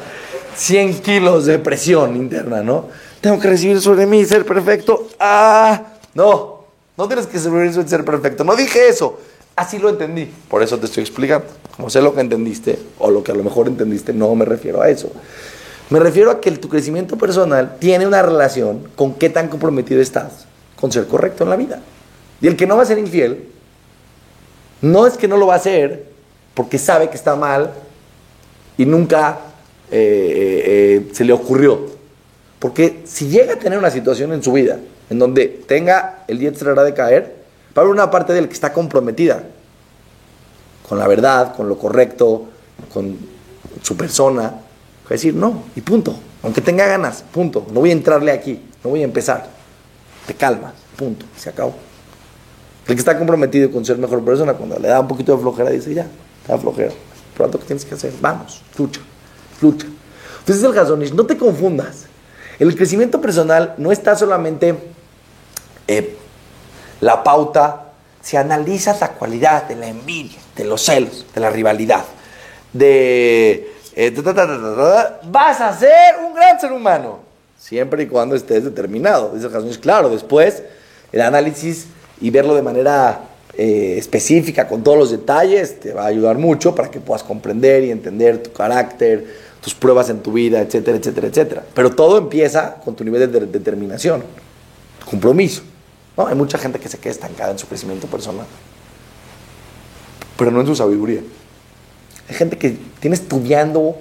100 0.55 1.01
kilos 1.01 1.45
de 1.45 1.59
presión 1.59 2.15
interna, 2.15 2.61
¿no? 2.61 2.87
tengo 3.21 3.39
que 3.39 3.47
recibir 3.47 3.79
sobre 3.79 4.05
mí 4.05 4.25
ser 4.25 4.45
perfecto. 4.45 5.07
Ah, 5.19 5.83
no, 6.15 6.65
no 6.97 7.07
tienes 7.07 7.27
que 7.27 7.37
recibir 7.37 7.87
ser 7.87 8.03
perfecto. 8.03 8.43
No 8.43 8.55
dije 8.55 8.89
eso. 8.89 9.19
Así 9.55 9.77
lo 9.77 9.89
entendí. 9.89 10.29
Por 10.49 10.63
eso 10.63 10.79
te 10.79 10.87
estoy 10.87 11.03
explicando. 11.03 11.45
Como 11.75 11.89
sé 11.89 12.01
lo 12.01 12.13
que 12.13 12.21
entendiste, 12.21 12.79
o 12.97 13.11
lo 13.11 13.23
que 13.23 13.31
a 13.31 13.35
lo 13.35 13.43
mejor 13.43 13.67
entendiste, 13.67 14.11
no 14.11 14.33
me 14.33 14.43
refiero 14.43 14.81
a 14.81 14.89
eso. 14.89 15.11
Me 15.89 15.99
refiero 15.99 16.31
a 16.31 16.41
que 16.41 16.51
tu 16.51 16.67
crecimiento 16.67 17.17
personal 17.17 17.77
tiene 17.79 18.07
una 18.07 18.21
relación 18.21 18.87
con 18.95 19.13
qué 19.13 19.29
tan 19.29 19.49
comprometido 19.49 20.01
estás 20.01 20.45
con 20.79 20.91
ser 20.91 21.05
correcto 21.05 21.43
en 21.43 21.49
la 21.49 21.55
vida. 21.57 21.79
Y 22.41 22.47
el 22.47 22.55
que 22.55 22.65
no 22.65 22.77
va 22.77 22.83
a 22.83 22.85
ser 22.85 22.97
infiel, 22.97 23.47
no 24.81 25.05
es 25.05 25.15
que 25.15 25.27
no 25.27 25.37
lo 25.37 25.47
va 25.47 25.53
a 25.53 25.57
hacer 25.57 26.05
porque 26.53 26.77
sabe 26.77 27.09
que 27.09 27.15
está 27.15 27.35
mal 27.35 27.71
y 28.77 28.85
nunca 28.85 29.39
eh, 29.91 29.97
eh, 29.97 30.63
eh, 30.65 31.11
se 31.13 31.23
le 31.23 31.33
ocurrió. 31.33 31.91
Porque 32.59 33.01
si 33.05 33.27
llega 33.27 33.53
a 33.53 33.59
tener 33.59 33.77
una 33.77 33.91
situación 33.91 34.33
en 34.33 34.43
su 34.43 34.53
vida 34.53 34.79
en 35.09 35.19
donde 35.19 35.47
tenga 35.67 36.23
el 36.27 36.39
día 36.39 36.51
de 36.51 36.93
caer, 36.93 37.35
va 37.77 37.81
a 37.81 37.85
haber 37.85 37.93
una 37.93 38.09
parte 38.09 38.33
de 38.33 38.39
él 38.39 38.47
que 38.47 38.53
está 38.53 38.73
comprometida 38.73 39.43
con 40.87 40.97
la 40.97 41.07
verdad, 41.07 41.55
con 41.55 41.69
lo 41.69 41.77
correcto, 41.77 42.49
con 42.93 43.17
su 43.81 43.95
persona. 43.95 44.43
Va 44.43 45.09
a 45.09 45.13
decir, 45.13 45.33
no, 45.33 45.63
y 45.75 45.81
punto. 45.81 46.15
Aunque 46.43 46.61
tenga 46.61 46.85
ganas, 46.87 47.23
punto. 47.31 47.67
No 47.71 47.81
voy 47.81 47.89
a 47.91 47.93
entrarle 47.93 48.31
aquí, 48.31 48.61
no 48.83 48.89
voy 48.89 49.01
a 49.01 49.05
empezar. 49.05 49.47
Te 50.25 50.33
calmas, 50.33 50.73
punto. 50.97 51.25
Se 51.37 51.49
acabó. 51.49 51.90
El 52.87 52.95
que 52.95 52.99
está 52.99 53.17
comprometido 53.17 53.71
con 53.71 53.85
ser 53.85 53.97
mejor 53.97 54.23
persona, 54.23 54.53
cuando 54.53 54.77
le 54.79 54.87
da 54.87 54.99
un 54.99 55.07
poquito 55.07 55.35
de 55.35 55.41
flojera, 55.41 55.69
dice, 55.69 55.93
ya, 55.93 56.07
está 56.41 56.57
flojera. 56.57 56.91
Pronto, 57.35 57.59
¿qué 57.59 57.65
tienes 57.65 57.85
que 57.85 57.95
hacer? 57.95 58.11
Vamos, 58.19 58.61
lucha, 58.77 59.01
lucha. 59.61 59.87
Entonces 60.39 60.63
el 60.63 60.77
Hazonish, 60.77 61.13
no 61.13 61.25
te 61.25 61.37
confundas. 61.37 62.05
El 62.59 62.75
crecimiento 62.75 63.21
personal 63.21 63.75
no 63.77 63.91
está 63.91 64.15
solamente 64.15 64.75
eh, 65.87 66.17
la 66.99 67.23
pauta, 67.23 67.93
si 68.21 68.37
analizas 68.37 69.01
la 69.01 69.13
cualidad 69.13 69.63
de 69.67 69.75
la 69.75 69.87
envidia, 69.87 70.39
de 70.55 70.65
los 70.65 70.81
celos, 70.81 71.25
de 71.33 71.41
la 71.41 71.49
rivalidad, 71.49 72.05
de... 72.73 73.73
Eh, 73.93 74.15
vas 75.23 75.59
a 75.59 75.77
ser 75.77 76.15
un 76.25 76.33
gran 76.33 76.59
ser 76.59 76.71
humano, 76.71 77.19
siempre 77.59 78.03
y 78.03 78.07
cuando 78.07 78.35
estés 78.35 78.63
determinado. 78.63 79.31
Dice 79.33 79.49
Jesús, 79.49 79.77
claro, 79.77 80.09
después 80.09 80.63
el 81.11 81.21
análisis 81.21 81.87
y 82.21 82.29
verlo 82.29 82.55
de 82.55 82.61
manera 82.61 83.31
eh, 83.57 83.95
específica, 83.97 84.67
con 84.67 84.83
todos 84.83 84.97
los 84.97 85.11
detalles, 85.11 85.79
te 85.79 85.91
va 85.91 86.03
a 86.03 86.07
ayudar 86.07 86.37
mucho 86.37 86.73
para 86.73 86.89
que 86.89 86.99
puedas 86.99 87.23
comprender 87.23 87.83
y 87.83 87.91
entender 87.91 88.41
tu 88.41 88.53
carácter, 88.53 89.25
tus 89.59 89.73
pruebas 89.73 90.09
en 90.09 90.21
tu 90.21 90.31
vida, 90.31 90.61
etcétera, 90.61 90.97
etcétera, 90.97 91.27
etcétera. 91.27 91.63
Pero 91.73 91.89
todo 91.91 92.17
empieza 92.17 92.75
con 92.75 92.95
tu 92.95 93.03
nivel 93.03 93.31
de, 93.31 93.39
determinación, 93.41 94.23
compromiso. 95.09 95.63
¿no? 96.15 96.27
Hay 96.27 96.35
mucha 96.35 96.57
gente 96.57 96.79
que 96.79 96.87
se 96.87 96.97
queda 96.97 97.11
estancada 97.11 97.51
en 97.51 97.59
su 97.59 97.67
crecimiento 97.67 98.07
personal, 98.07 98.45
pero 100.37 100.49
no 100.49 100.61
en 100.61 100.67
su 100.67 100.75
sabiduría. 100.75 101.21
Hay 102.29 102.35
gente 102.35 102.57
que 102.57 102.77
tiene 102.99 103.15
estudiando, 103.15 103.97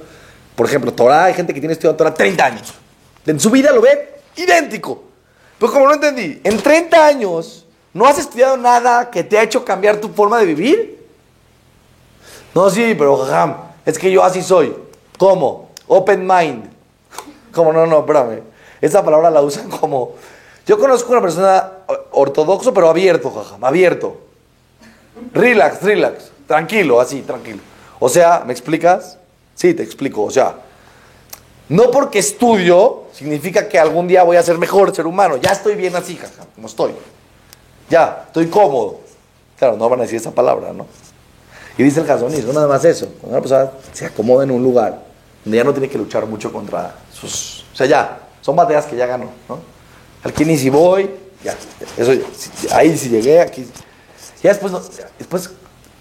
por 0.55 0.67
ejemplo, 0.67 0.93
Torah, 0.93 1.25
hay 1.25 1.35
gente 1.35 1.53
que 1.53 1.61
tiene 1.61 1.73
estudiando 1.73 1.97
Torah 1.97 2.15
30 2.15 2.45
años. 2.45 2.75
En 3.27 3.41
su 3.41 3.51
vida 3.51 3.73
lo 3.73 3.81
ve 3.81 4.21
idéntico. 4.37 5.05
Pero 5.59 5.73
como 5.73 5.87
no 5.87 5.95
entendí, 5.95 6.41
en 6.45 6.57
30 6.57 7.07
años 7.07 7.67
no 7.93 8.07
has 8.07 8.19
estudiado 8.19 8.57
nada 8.57 9.11
que 9.11 9.25
te 9.25 9.39
ha 9.39 9.43
hecho 9.43 9.65
cambiar 9.65 9.99
tu 9.99 10.09
forma 10.11 10.39
de 10.39 10.47
vivir. 10.47 11.07
No, 12.55 12.71
sí, 12.71 12.95
pero 12.97 13.17
jajam, 13.19 13.57
es 13.85 13.99
que 13.99 14.11
yo 14.11 14.23
así 14.25 14.43
soy. 14.43 14.75
¿Cómo? 15.19 15.71
Open 15.87 16.27
mind. 16.27 16.71
¿Cómo? 17.53 17.73
No, 17.73 17.87
no, 17.87 18.01
espérame. 18.01 18.43
Esa 18.81 19.05
palabra 19.05 19.31
la 19.31 19.43
usan 19.43 19.69
como... 19.69 20.15
Yo 20.67 20.79
conozco 20.79 21.11
una 21.11 21.21
persona 21.21 21.73
ortodoxo, 22.13 22.73
pero 22.73 22.89
abierto, 22.89 23.31
jaja, 23.31 23.57
abierto. 23.61 24.21
Relax, 25.33 25.83
relax. 25.83 26.31
Tranquilo, 26.47 27.01
así, 27.01 27.23
tranquilo. 27.23 27.61
O 27.99 28.09
sea, 28.09 28.45
¿me 28.47 28.53
explicas? 28.53 29.19
Sí, 29.55 29.75
te 29.75 29.83
explico. 29.83 30.23
O 30.23 30.31
sea, 30.31 30.55
no 31.69 31.91
porque 31.91 32.21
estudio 32.21 33.05
significa 33.13 33.69
que 33.69 33.79
algún 33.79 34.07
día 34.07 34.23
voy 34.23 34.37
a 34.37 34.43
ser 34.43 34.59
mejor 34.59 34.95
ser 34.95 35.07
humano. 35.07 35.37
Ya 35.37 35.53
estoy 35.53 35.75
bien 35.75 35.97
así, 35.97 36.17
jaja, 36.17 36.47
como 36.55 36.67
estoy. 36.67 36.93
Ya, 37.91 38.25
estoy 38.27 38.47
cómodo. 38.47 39.01
Claro, 39.59 39.77
no 39.77 39.89
van 39.89 40.01
a 40.01 40.03
decir 40.05 40.17
esa 40.17 40.31
palabra, 40.31 40.73
¿no? 40.73 40.87
Y 41.77 41.83
dice 41.83 42.01
el 42.01 42.07
Jasonis, 42.07 42.45
no 42.45 42.53
nada 42.53 42.69
más 42.69 42.85
eso. 42.85 43.07
Cuando 43.21 43.37
una 43.37 43.41
persona 43.41 43.71
se 43.93 44.07
acomoda 44.07 44.45
en 44.45 44.53
un 44.53 44.63
lugar 44.63 45.03
donde 45.45 45.59
ya 45.59 45.65
no 45.65 45.73
tiene 45.73 45.89
que 45.89 45.99
luchar 45.99 46.27
mucho 46.27 46.53
contra 46.53 46.95
sus... 47.13 47.65
O 47.73 47.77
sea, 47.77 47.87
ya, 47.87 48.19
son 48.41 48.57
batallas 48.57 48.87
que 48.87 48.97
ya 48.97 49.07
ganó, 49.07 49.31
¿no? 49.49 49.59
Al 50.23 50.33
que 50.33 50.45
ni 50.45 50.57
si 50.57 50.71
voy, 50.71 51.11
ya, 51.43 51.57
eso, 51.97 52.13
ahí 52.73 52.97
si 52.97 53.09
llegué, 53.09 53.41
aquí... 53.41 53.67
Ya 54.43 54.51
después, 54.51 54.73
después 55.19 55.51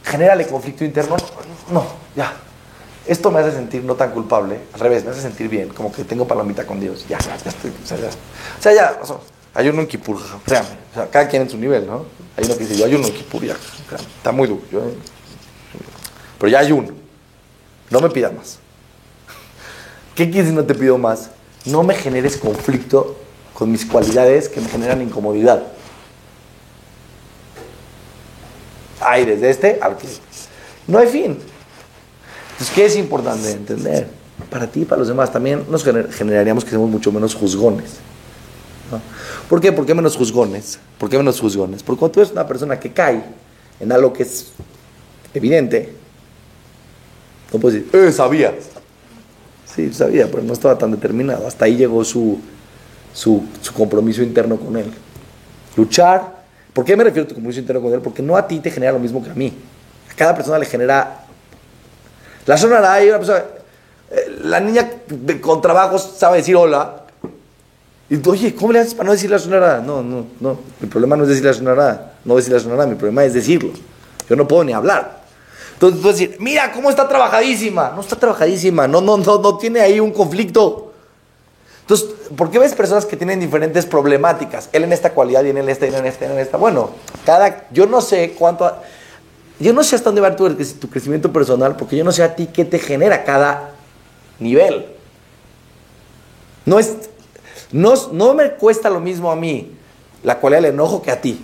genérale 0.03 0.47
conflicto 0.47 0.83
interno, 0.83 1.17
no, 1.71 1.85
ya. 2.15 2.33
Esto 3.05 3.31
me 3.31 3.39
hace 3.39 3.51
sentir 3.51 3.83
no 3.83 3.95
tan 3.95 4.11
culpable, 4.11 4.59
al 4.73 4.79
revés, 4.79 5.03
me 5.03 5.11
hace 5.11 5.21
sentir 5.21 5.47
bien, 5.47 5.69
como 5.69 5.91
que 5.91 6.03
tengo 6.03 6.27
palomita 6.27 6.65
con 6.65 6.79
Dios, 6.79 7.05
ya, 7.07 7.17
ya 7.17 7.35
estoy, 7.49 7.71
o 7.83 7.87
sea, 7.87 7.97
ya, 7.97 8.99
o 9.01 9.03
ya 9.11 9.38
uno 9.55 9.81
en 9.81 9.87
Kipur, 9.87 10.17
o 10.17 11.09
cada 11.11 11.27
quien 11.27 11.43
en 11.43 11.49
su 11.49 11.57
nivel, 11.57 11.85
¿no? 11.85 12.05
Hay 12.37 12.45
uno 12.45 12.55
que 12.55 12.65
dice, 12.65 12.77
yo 12.77 12.85
hay 12.85 12.95
uno 12.95 13.07
en 13.07 13.13
Kipur, 13.13 13.43
ya, 13.43 13.55
está 14.17 14.31
muy 14.31 14.47
duro, 14.47 14.61
yo, 14.71 14.81
pero 16.37 16.49
ya 16.49 16.59
hay 16.59 16.71
uno, 16.71 16.89
no 17.89 17.99
me 17.99 18.09
pidas 18.09 18.33
más. 18.33 18.59
¿Qué 20.15 20.29
quieres 20.29 20.49
si 20.49 20.55
no 20.55 20.63
te 20.65 20.75
pido 20.75 20.97
más? 20.97 21.29
No 21.65 21.83
me 21.83 21.95
generes 21.95 22.37
conflicto 22.37 23.17
con 23.53 23.71
mis 23.71 23.85
cualidades 23.85 24.49
que 24.49 24.61
me 24.61 24.69
generan 24.69 25.01
incomodidad. 25.01 25.63
Hay 29.01 29.25
desde 29.25 29.49
este 29.49 29.79
al 29.81 29.97
que 29.97 30.07
no 30.87 30.97
hay 30.97 31.07
fin. 31.07 31.39
Entonces, 32.51 32.75
¿qué 32.75 32.85
es 32.85 32.95
importante 32.97 33.51
entender? 33.51 34.09
Para 34.49 34.67
ti 34.67 34.81
y 34.81 34.85
para 34.85 34.99
los 34.99 35.07
demás 35.07 35.31
también 35.31 35.65
nos 35.69 35.83
generaríamos 35.83 36.63
que 36.63 36.69
seamos 36.69 36.89
mucho 36.89 37.11
menos 37.11 37.35
juzgones. 37.35 37.91
¿Por 39.49 39.61
qué? 39.61 39.71
¿Por 39.71 39.85
qué 39.85 39.93
menos 39.93 40.15
juzgones? 40.15 40.79
¿Por 40.97 41.09
qué 41.09 41.17
menos 41.17 41.39
juzgones? 41.39 41.83
Porque 41.83 41.99
cuando 41.99 42.13
tú 42.13 42.19
eres 42.21 42.31
una 42.31 42.47
persona 42.47 42.79
que 42.79 42.91
cae 42.91 43.23
en 43.79 43.91
algo 43.91 44.13
que 44.13 44.23
es 44.23 44.47
evidente, 45.33 45.93
no 47.51 47.59
puedes 47.59 47.83
decir, 47.83 48.07
¡eh, 48.07 48.11
sabía! 48.11 48.53
Sí, 49.75 49.93
sabía, 49.93 50.27
pero 50.29 50.43
no 50.43 50.53
estaba 50.53 50.77
tan 50.77 50.91
determinado. 50.91 51.47
Hasta 51.47 51.65
ahí 51.65 51.75
llegó 51.75 52.03
su, 52.03 52.39
su, 53.13 53.43
su 53.61 53.73
compromiso 53.73 54.21
interno 54.23 54.57
con 54.57 54.75
él. 54.77 54.91
Luchar. 55.75 56.39
¿Por 56.73 56.85
qué 56.85 56.95
me 56.95 57.03
refiero 57.03 57.25
a 57.25 57.27
tu 57.27 57.35
compromiso 57.35 57.59
interno 57.59 57.81
con 57.81 57.93
él? 57.93 58.01
Porque 58.01 58.21
no 58.21 58.35
a 58.35 58.47
ti 58.47 58.59
te 58.59 58.71
genera 58.71 58.91
lo 58.91 58.99
mismo 58.99 59.23
que 59.23 59.29
a 59.29 59.33
mí. 59.33 59.53
A 60.11 60.15
cada 60.15 60.35
persona 60.35 60.57
le 60.57 60.65
genera. 60.65 61.25
La 62.45 62.57
zona 62.57 62.91
hay 62.91 63.09
una 63.09 63.17
persona. 63.17 63.43
Eh, 64.11 64.39
la 64.43 64.59
niña 64.59 64.89
con 65.41 65.61
trabajos 65.61 66.15
sabe 66.17 66.37
decir 66.37 66.55
hola. 66.55 66.98
Y 68.09 68.27
oye, 68.27 68.55
¿cómo 68.55 68.73
le 68.73 68.79
haces 68.79 68.95
para 68.95 69.07
no 69.07 69.13
decir 69.13 69.29
la 69.29 69.37
sonará? 69.37 69.81
No, 69.81 70.01
no, 70.01 70.25
no. 70.39 70.59
Mi 70.79 70.87
problema 70.87 71.15
no 71.15 71.23
es 71.23 71.29
decir 71.29 71.45
la 71.45 71.53
sonará. 71.53 72.13
No 72.25 72.35
decir 72.35 72.51
la 72.51 72.59
sonará. 72.59 72.87
Mi 72.87 72.95
problema 72.95 73.23
es 73.23 73.33
decirlo. 73.33 73.71
Yo 74.27 74.35
no 74.35 74.47
puedo 74.47 74.63
ni 74.63 74.73
hablar. 74.73 75.19
Entonces 75.73 76.01
tú 76.01 76.07
decir, 76.07 76.37
mira 76.39 76.71
cómo 76.71 76.89
está 76.89 77.07
trabajadísima. 77.07 77.91
No 77.95 78.01
está 78.01 78.15
trabajadísima. 78.15 78.87
No, 78.87 78.99
no, 78.99 79.17
no, 79.17 79.39
no 79.39 79.57
tiene 79.57 79.81
ahí 79.81 79.99
un 79.99 80.11
conflicto. 80.11 80.89
Entonces, 81.81 82.09
¿por 82.35 82.51
qué 82.51 82.59
ves 82.59 82.73
personas 82.75 83.05
que 83.05 83.17
tienen 83.17 83.39
diferentes 83.39 83.85
problemáticas? 83.85 84.69
Él 84.73 84.83
en 84.83 84.93
esta 84.93 85.11
cualidad 85.11 85.43
y 85.43 85.49
él 85.49 85.57
en 85.57 85.69
esta, 85.69 85.85
y 85.85 85.89
él 85.89 85.95
en 85.95 86.05
esta, 86.05 86.25
y 86.25 86.31
en 86.31 86.37
esta. 86.37 86.57
Bueno, 86.57 86.91
cada, 87.25 87.67
yo 87.71 87.87
no 87.87 87.99
sé 87.99 88.35
cuánto, 88.37 88.71
yo 89.59 89.73
no 89.73 89.83
sé 89.83 89.95
hasta 89.95 90.09
dónde 90.09 90.21
va 90.21 90.35
tu, 90.35 90.53
tu 90.53 90.87
crecimiento 90.87 91.33
personal, 91.33 91.75
porque 91.75 91.97
yo 91.97 92.03
no 92.03 92.11
sé 92.11 92.21
a 92.21 92.35
ti 92.35 92.47
qué 92.53 92.63
te 92.63 92.77
genera 92.77 93.23
cada 93.23 93.71
nivel. 94.37 94.85
No 96.65 96.77
es, 96.77 96.93
no, 97.71 97.93
no 98.11 98.33
me 98.33 98.51
cuesta 98.51 98.89
lo 98.89 98.99
mismo 98.99 99.31
a 99.31 99.35
mí 99.35 99.71
la 100.23 100.39
cualidad 100.39 100.63
del 100.63 100.73
enojo 100.73 101.01
que 101.01 101.11
a 101.11 101.21
ti. 101.21 101.39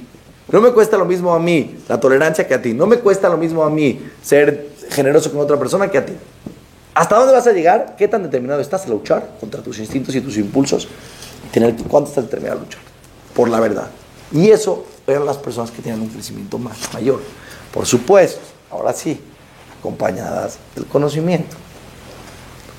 No 0.52 0.62
me 0.62 0.72
cuesta 0.72 0.98
lo 0.98 1.06
mismo 1.06 1.34
a 1.34 1.40
mí 1.40 1.78
la 1.88 2.00
tolerancia 2.00 2.48
que 2.48 2.54
a 2.54 2.62
ti. 2.62 2.74
No 2.74 2.88
me 2.88 2.98
cuesta 2.98 3.30
lo 3.30 3.38
mismo 3.38 3.64
a 3.64 3.70
mí 3.70 4.00
ser 4.22 4.70
generoso 4.90 5.32
con 5.32 5.42
otra 5.42 5.58
persona 5.58 5.90
que 5.90 5.98
a 5.98 6.06
ti. 6.06 6.14
¿Hasta 6.94 7.18
dónde 7.18 7.34
vas 7.34 7.48
a 7.48 7.52
llegar? 7.52 7.96
¿Qué 7.98 8.08
tan 8.08 8.24
determinado 8.24 8.62
estás 8.62 8.86
a 8.86 8.90
luchar 8.90 9.32
contra 9.40 9.62
tus 9.62 9.80
instintos 9.80 10.16
y 10.16 10.22
tus 10.22 10.38
impulsos? 10.38 10.88
¿Cuánto 11.90 12.10
estás 12.10 12.26
determinado 12.26 12.60
a 12.60 12.64
luchar? 12.64 12.82
Por 13.34 13.50
la 13.50 13.60
verdad. 13.60 13.88
Y 14.32 14.50
eso 14.50 14.86
eran 15.08 15.26
las 15.26 15.38
personas 15.38 15.72
que 15.72 15.82
tenían 15.82 16.02
un 16.02 16.10
crecimiento 16.10 16.58
más 16.58 16.94
mayor. 16.94 17.20
Por 17.74 17.86
supuesto, 17.86 18.42
ahora 18.72 18.94
sí, 18.94 19.20
acompañadas 19.80 20.58
del 20.76 20.86
conocimiento, 20.86 21.56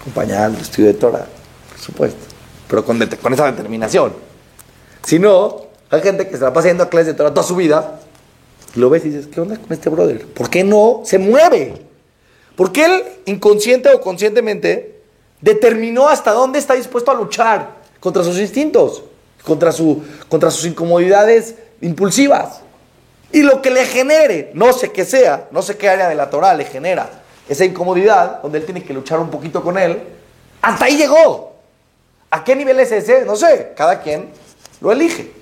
acompañadas 0.01 0.53
del 0.53 0.61
estudio 0.63 0.89
de 0.89 0.95
Torah, 0.95 1.27
por 1.71 1.79
supuesto, 1.79 2.26
pero 2.69 2.85
con, 2.85 3.01
esa 3.01 3.47
determinación. 3.51 4.13
Si 5.05 5.19
no, 5.19 5.67
hay 5.91 6.01
gente 6.03 6.29
que 6.29 6.37
se 6.37 6.45
va 6.45 6.53
pasando 6.53 6.85
a 6.85 6.89
clases 6.89 7.09
de 7.09 7.15
toda 7.15 7.43
su 7.43 7.57
vida 7.57 8.01
y 8.75 8.81
lo 8.81 8.91
ves 8.91 9.05
y 9.05 9.11
dices, 9.11 9.29
¿qué 9.29 9.41
onda 9.41 9.57
con 9.57 9.73
este 9.73 9.89
brother? 9.89 10.27
¿Por 10.27 10.51
qué 10.51 10.65
no 10.65 11.03
se 11.05 11.19
mueve? 11.19 11.75
Porque 12.57 12.85
él, 12.85 13.03
inconsciente 13.27 13.91
o 13.91 14.01
conscientemente, 14.01 15.01
determinó 15.41 16.09
hasta 16.09 16.33
dónde 16.33 16.59
está 16.59 16.75
dispuesto 16.75 17.11
a 17.11 17.15
luchar 17.15 17.77
contra 18.01 18.25
sus 18.25 18.39
instintos, 18.39 19.05
contra, 19.45 19.73
su, 19.73 20.03
contra 20.29 20.51
sus 20.51 20.67
incomodidades 20.67 21.55
impulsivas. 21.81 22.61
Y 23.33 23.43
lo 23.43 23.61
que 23.61 23.71
le 23.71 23.85
genere, 23.85 24.51
no 24.55 24.73
sé 24.73 24.93
qué 24.93 25.05
sea, 25.05 25.49
no 25.51 25.63
sé 25.63 25.77
qué 25.77 25.89
área 25.89 26.09
de 26.09 26.15
la 26.15 26.31
Torah 26.31 26.55
le 26.55 26.65
genera 26.65 27.23
esa 27.49 27.65
incomodidad, 27.65 28.43
donde 28.43 28.59
él 28.59 28.65
tiene 28.65 28.83
que 28.83 28.93
luchar 28.93 29.21
un 29.21 29.31
poquito 29.31 29.63
con 29.63 29.79
él, 29.79 30.03
hasta 30.63 30.87
ahí 30.87 30.97
llegó. 30.97 31.46
¿A 32.31 32.45
qué 32.45 32.57
nivel 32.57 32.79
es 32.81 32.93
ese? 32.93 33.25
No 33.25 33.37
sé, 33.37 33.73
cada 33.77 34.03
quien 34.03 34.31
lo 34.81 34.93
elige. 34.93 35.33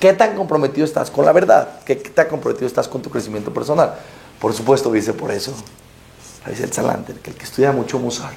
¿Qué 0.00 0.12
tan 0.12 0.36
comprometido 0.36 0.84
estás 0.84 1.10
con 1.10 1.24
la 1.24 1.32
verdad? 1.32 1.80
¿Qué 1.84 1.96
tan 1.96 2.28
comprometido 2.28 2.66
estás 2.66 2.86
con 2.86 3.02
tu 3.02 3.10
crecimiento 3.10 3.52
personal? 3.52 3.94
Por 4.40 4.52
supuesto, 4.52 4.92
dice 4.92 5.12
por 5.12 5.30
eso 5.30 5.54
dice 6.50 6.64
el 6.64 6.72
Salanter, 6.72 7.16
que 7.16 7.30
el 7.30 7.36
que 7.36 7.44
estudia 7.44 7.72
mucho 7.72 7.98
Musar, 7.98 8.32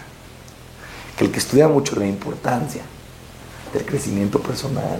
que 1.18 1.26
el 1.26 1.32
que 1.32 1.40
estudia 1.40 1.68
mucho 1.68 1.96
la 1.96 2.06
importancia 2.06 2.82
del 3.74 3.86
crecimiento 3.86 4.40
personal, 4.40 5.00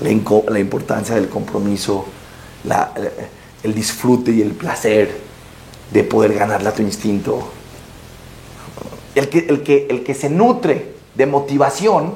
la, 0.00 0.58
importancia 0.58 1.14
del 1.14 1.28
compromiso, 1.28 2.06
el 3.62 3.74
disfrute 3.74 4.32
y 4.32 4.42
el 4.42 4.52
placer 4.52 5.20
de 5.92 6.04
poder 6.04 6.34
ganarle 6.34 6.68
a 6.68 6.74
tu 6.74 6.82
instinto, 6.82 7.50
el 9.14 9.28
que, 9.28 10.16
se 10.18 10.28
nutre 10.28 10.93
de 11.14 11.26
motivación, 11.26 12.14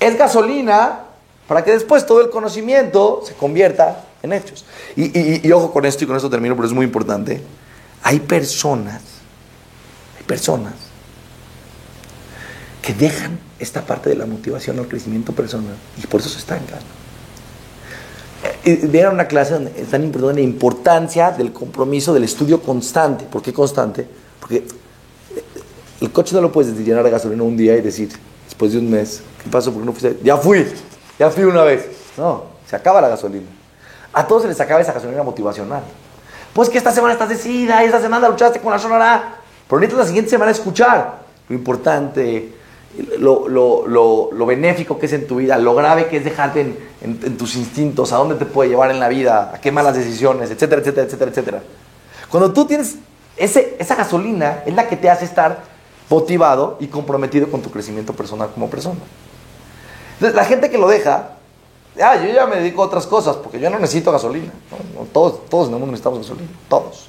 es 0.00 0.18
gasolina 0.18 1.00
para 1.48 1.64
que 1.64 1.72
después 1.72 2.06
todo 2.06 2.20
el 2.20 2.30
conocimiento 2.30 3.22
se 3.24 3.34
convierta 3.34 4.04
en 4.22 4.32
hechos. 4.32 4.64
Y, 4.96 5.46
y, 5.46 5.52
ojo 5.52 5.72
con 5.72 5.84
esto 5.84 6.04
y 6.04 6.06
con 6.06 6.16
esto 6.16 6.28
termino, 6.28 6.56
pero 6.56 6.66
es 6.66 6.74
muy 6.74 6.84
importante. 6.84 7.40
Hay 8.02 8.20
personas, 8.20 9.02
hay 10.18 10.24
personas 10.24 10.74
que 12.82 12.94
dejan 12.94 13.38
esta 13.58 13.82
parte 13.82 14.10
de 14.10 14.16
la 14.16 14.26
motivación 14.26 14.78
al 14.78 14.86
crecimiento 14.86 15.32
personal 15.32 15.74
y 16.02 16.06
por 16.06 16.20
eso 16.20 16.28
se 16.28 16.38
estancan. 16.38 16.78
Vieron 18.64 19.14
una 19.14 19.26
clase 19.26 19.54
donde 19.54 19.80
es 19.80 19.88
tan 19.88 20.04
importante 20.04 20.40
la 20.40 20.46
importancia 20.46 21.30
del 21.30 21.52
compromiso 21.52 22.12
del 22.12 22.24
estudio 22.24 22.60
constante. 22.60 23.24
¿Por 23.24 23.42
qué 23.42 23.52
constante? 23.52 24.06
Porque 24.40 24.66
el 26.00 26.12
coche 26.12 26.34
no 26.34 26.40
lo 26.42 26.52
puedes 26.52 26.76
llenar 26.76 27.04
de 27.04 27.10
gasolina 27.10 27.42
un 27.42 27.56
día 27.56 27.76
y 27.76 27.80
decir, 27.80 28.10
después 28.44 28.72
de 28.72 28.78
un 28.78 28.90
mes, 28.90 29.22
¿qué 29.42 29.50
pasó? 29.50 29.72
¿Por 29.72 29.82
qué 29.82 29.86
no 29.86 29.92
fuiste? 29.92 30.18
Ya 30.22 30.36
fui, 30.36 30.66
ya 31.18 31.30
fui 31.30 31.44
una 31.44 31.62
vez. 31.62 31.86
No, 32.16 32.44
se 32.68 32.76
acaba 32.76 33.00
la 33.00 33.08
gasolina. 33.08 33.46
A 34.12 34.26
todos 34.26 34.42
se 34.42 34.48
les 34.48 34.60
acaba 34.60 34.80
esa 34.80 34.92
gasolina 34.92 35.22
motivacional. 35.22 35.82
Pues 36.52 36.68
que 36.68 36.78
esta 36.78 36.90
semana 36.90 37.12
estás 37.12 37.28
decidida 37.28 37.84
esta 37.84 38.00
semana 38.00 38.28
luchaste 38.28 38.60
con 38.60 38.72
la 38.72 38.78
sonora. 38.78 39.36
Pero 39.68 39.80
necesitas 39.80 40.04
la 40.04 40.06
siguiente 40.06 40.30
semana 40.30 40.50
escuchar 40.50 41.26
lo 41.48 41.54
importante, 41.54 42.52
lo, 43.18 43.48
lo, 43.48 43.86
lo, 43.86 44.30
lo, 44.32 44.46
benéfico 44.46 44.98
que 44.98 45.06
es 45.06 45.12
en 45.12 45.26
tu 45.26 45.36
vida, 45.36 45.58
lo 45.58 45.74
grave 45.74 46.06
que 46.06 46.16
es 46.16 46.24
dejarte 46.24 46.60
en, 46.60 46.76
en, 47.02 47.36
tus 47.36 47.56
instintos, 47.56 48.12
a 48.12 48.16
dónde 48.16 48.36
te 48.36 48.46
puede 48.46 48.70
llevar 48.70 48.90
en 48.90 49.00
la 49.00 49.08
vida, 49.08 49.52
a 49.54 49.60
qué 49.60 49.70
malas 49.70 49.96
decisiones, 49.96 50.50
etcétera, 50.50 50.80
etcétera, 50.80 51.06
etcétera, 51.06 51.30
etcétera. 51.30 51.62
Cuando 52.30 52.52
tú 52.52 52.64
tienes 52.64 52.96
ese, 53.36 53.76
esa 53.78 53.94
gasolina, 53.94 54.62
es 54.66 54.74
la 54.74 54.88
que 54.88 54.96
te 54.96 55.10
hace 55.10 55.24
estar 55.24 55.75
motivado 56.08 56.76
y 56.80 56.86
comprometido 56.86 57.50
con 57.50 57.62
tu 57.62 57.70
crecimiento 57.70 58.12
personal 58.12 58.50
como 58.52 58.70
persona. 58.70 59.00
Entonces, 60.14 60.34
la 60.34 60.44
gente 60.44 60.70
que 60.70 60.78
lo 60.78 60.88
deja, 60.88 61.36
Ah, 62.02 62.16
yo 62.16 62.32
ya 62.32 62.46
me 62.46 62.56
dedico 62.56 62.82
a 62.82 62.86
otras 62.86 63.06
cosas 63.06 63.36
porque 63.36 63.58
yo 63.58 63.70
no 63.70 63.78
necesito 63.78 64.12
gasolina. 64.12 64.52
todos, 65.12 65.46
todos 65.48 65.68
en 65.68 65.74
el 65.74 65.80
mundo 65.80 65.92
necesitamos 65.92 66.18
gasolina. 66.20 66.50
Todos. 66.68 67.08